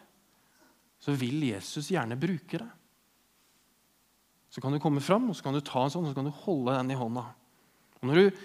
så 0.99 1.15
vil 1.15 1.45
Jesus 1.47 1.93
gjerne 1.93 2.19
bruke 2.19 2.59
det. 2.59 2.71
Så 4.51 4.61
kan 4.63 4.75
du 4.75 4.81
komme 4.83 5.03
fram 5.03 5.29
og 5.29 5.37
så 5.37 5.45
kan 5.45 5.55
du 5.55 5.63
ta 5.63 5.85
en 5.85 5.93
sånn, 5.93 6.07
og 6.07 6.11
så 6.11 6.17
kan 6.19 6.27
du 6.27 6.35
holde 6.43 6.75
den 6.75 6.91
i 6.91 6.99
hånda. 6.99 7.23
Og 8.01 8.09
når 8.09 8.19
du, 8.19 8.43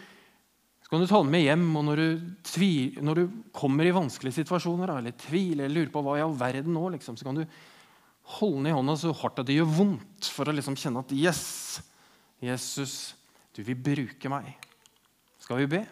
så 0.91 0.97
kan 0.97 1.05
du 1.05 1.07
ta 1.07 1.19
den 1.23 1.31
med 1.31 1.45
hjem, 1.45 1.69
og 1.79 1.85
når 1.87 2.01
du, 2.01 2.23
tvil, 2.51 2.97
når 3.07 3.19
du 3.21 3.35
kommer 3.55 3.87
i 3.87 3.93
vanskelige 3.95 4.41
situasjoner 4.41 4.91
eller 4.97 5.15
tviler 5.15 5.69
eller 5.69 5.77
lurer 5.77 5.93
på 5.95 6.01
hva 6.03 6.17
i 6.19 6.23
all 6.25 6.35
verden 6.35 6.75
nå, 6.75 6.83
liksom, 6.97 7.15
så 7.15 7.29
kan 7.29 7.39
du 7.39 7.45
holde 8.41 8.57
den 8.57 8.67
i 8.73 8.75
hånda 8.75 8.97
så 8.99 9.13
hardt 9.21 9.39
at 9.39 9.47
det 9.47 9.55
gjør 9.55 9.71
vondt, 9.71 10.33
for 10.35 10.51
å 10.51 10.57
liksom 10.57 10.75
kjenne 10.75 11.05
at 11.07 11.15
yes, 11.15 11.45
Jesus, 12.43 12.97
du 13.55 13.63
vil 13.63 13.79
bruke 13.79 14.35
meg. 14.35 14.51
Skal 15.39 15.63
vi 15.63 15.71
be? 15.77 15.85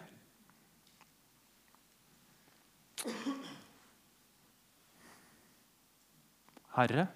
Herre, 6.75 7.07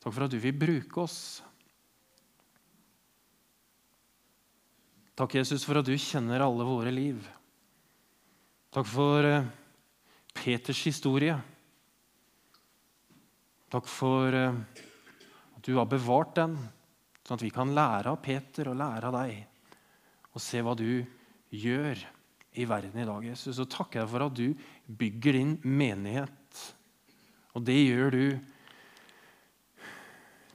takk 0.00 0.16
for 0.16 0.24
at 0.24 0.32
du 0.32 0.40
vil 0.40 0.56
bruke 0.56 1.04
oss. 1.04 1.42
Takk, 5.12 5.34
Jesus, 5.36 5.64
for 5.68 5.76
at 5.76 5.84
du 5.84 5.92
kjenner 6.00 6.40
alle 6.40 6.64
våre 6.64 6.92
liv. 6.94 7.20
Takk 8.72 8.86
for 8.88 9.26
eh, 9.28 9.48
Peters 10.32 10.80
historie. 10.88 11.34
Takk 13.72 13.90
for 13.92 14.32
eh, 14.32 14.56
at 15.52 15.68
du 15.68 15.76
har 15.76 15.90
bevart 15.90 16.32
den, 16.40 16.56
sånn 17.20 17.36
at 17.36 17.44
vi 17.44 17.52
kan 17.52 17.74
lære 17.76 18.14
av 18.14 18.22
Peter 18.24 18.72
og 18.72 18.80
lære 18.80 19.10
av 19.10 19.18
deg. 19.18 19.36
Og 20.32 20.40
se 20.40 20.64
hva 20.64 20.72
du 20.80 21.04
gjør 21.60 22.00
i 22.56 22.64
verden 22.68 23.04
i 23.04 23.08
dag, 23.08 23.30
Jesus. 23.34 23.60
Og 23.60 23.68
takker 23.68 24.00
deg 24.00 24.12
for 24.14 24.26
at 24.30 24.36
du 24.40 24.48
bygger 24.88 25.36
din 25.36 25.56
menighet. 25.60 26.64
Og 27.52 27.68
det 27.68 27.76
gjør 27.82 28.16
du 28.16 28.24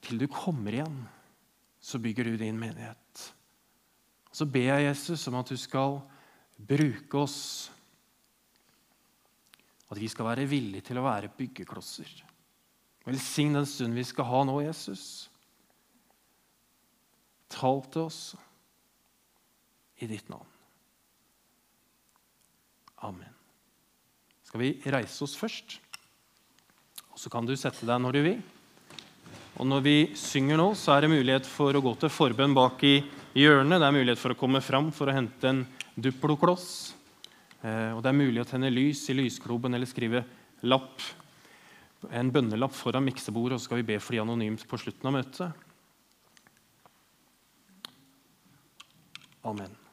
til 0.08 0.18
du 0.18 0.26
kommer 0.32 0.74
igjen. 0.74 1.04
Så 1.78 2.02
bygger 2.02 2.26
du 2.26 2.42
din 2.42 2.58
menighet. 2.58 3.07
Så 4.38 4.46
ber 4.46 4.70
jeg 4.70 4.86
Jesus 4.86 5.24
om 5.32 5.40
at 5.40 5.50
du 5.50 5.58
skal 5.58 5.98
bruke 6.70 7.24
oss. 7.24 7.40
At 9.90 9.98
vi 9.98 10.10
skal 10.12 10.28
være 10.30 10.46
villige 10.50 10.86
til 10.92 11.00
å 11.00 11.06
være 11.08 11.32
byggeklosser. 11.34 12.12
Velsign 13.08 13.56
den 13.56 13.66
stunden 13.66 13.98
vi 13.98 14.06
skal 14.06 14.28
ha 14.30 14.44
nå, 14.46 14.60
Jesus. 14.66 15.06
Tal 17.50 17.82
til 17.88 18.04
oss 18.04 18.22
i 20.04 20.10
ditt 20.12 20.28
navn. 20.30 20.54
Amen. 23.08 23.34
Skal 24.46 24.62
vi 24.62 24.74
reise 24.92 25.24
oss 25.26 25.38
først? 25.40 25.80
Og 27.10 27.18
Så 27.18 27.32
kan 27.34 27.48
du 27.48 27.56
sette 27.58 27.88
deg 27.88 28.04
når 28.04 28.20
du 28.20 28.22
vil. 28.28 28.42
Og 29.58 29.66
Når 29.66 29.82
vi 29.82 29.98
synger 30.14 30.60
nå, 30.60 30.74
så 30.78 30.94
er 30.94 31.02
det 31.08 31.16
mulighet 31.16 31.48
for 31.50 31.74
å 31.74 31.82
gå 31.82 31.96
til 31.98 32.14
forbønn 32.14 32.54
bak 32.54 32.84
i 32.86 33.00
hjørnet. 33.38 33.80
Det 33.80 33.88
er 33.88 33.96
mulighet 33.96 34.22
for 34.22 34.34
å 34.34 34.40
komme 34.40 34.62
fram 34.66 34.90
for 34.96 35.10
å 35.10 35.16
hente 35.16 35.50
en 35.50 35.64
duplokloss. 35.94 36.96
Eh, 37.62 37.94
og 37.94 38.02
det 38.02 38.12
er 38.12 38.20
mulig 38.20 38.42
å 38.42 38.50
tenne 38.50 38.74
lys 38.74 39.06
i 39.12 39.18
lysklubben 39.18 39.78
eller 39.78 39.90
skrive 39.90 40.26
lapp 40.66 41.02
en 42.14 42.30
bønnelapp 42.34 42.76
foran 42.78 43.06
miksebordet, 43.06 43.58
og 43.58 43.62
så 43.62 43.70
skal 43.70 43.82
vi 43.82 43.90
be 43.94 43.98
for 44.02 44.14
de 44.14 44.22
anonymt 44.22 44.68
på 44.70 44.80
slutten 44.82 45.10
av 45.10 45.18
møtet. 45.18 45.66
Amen. 49.48 49.87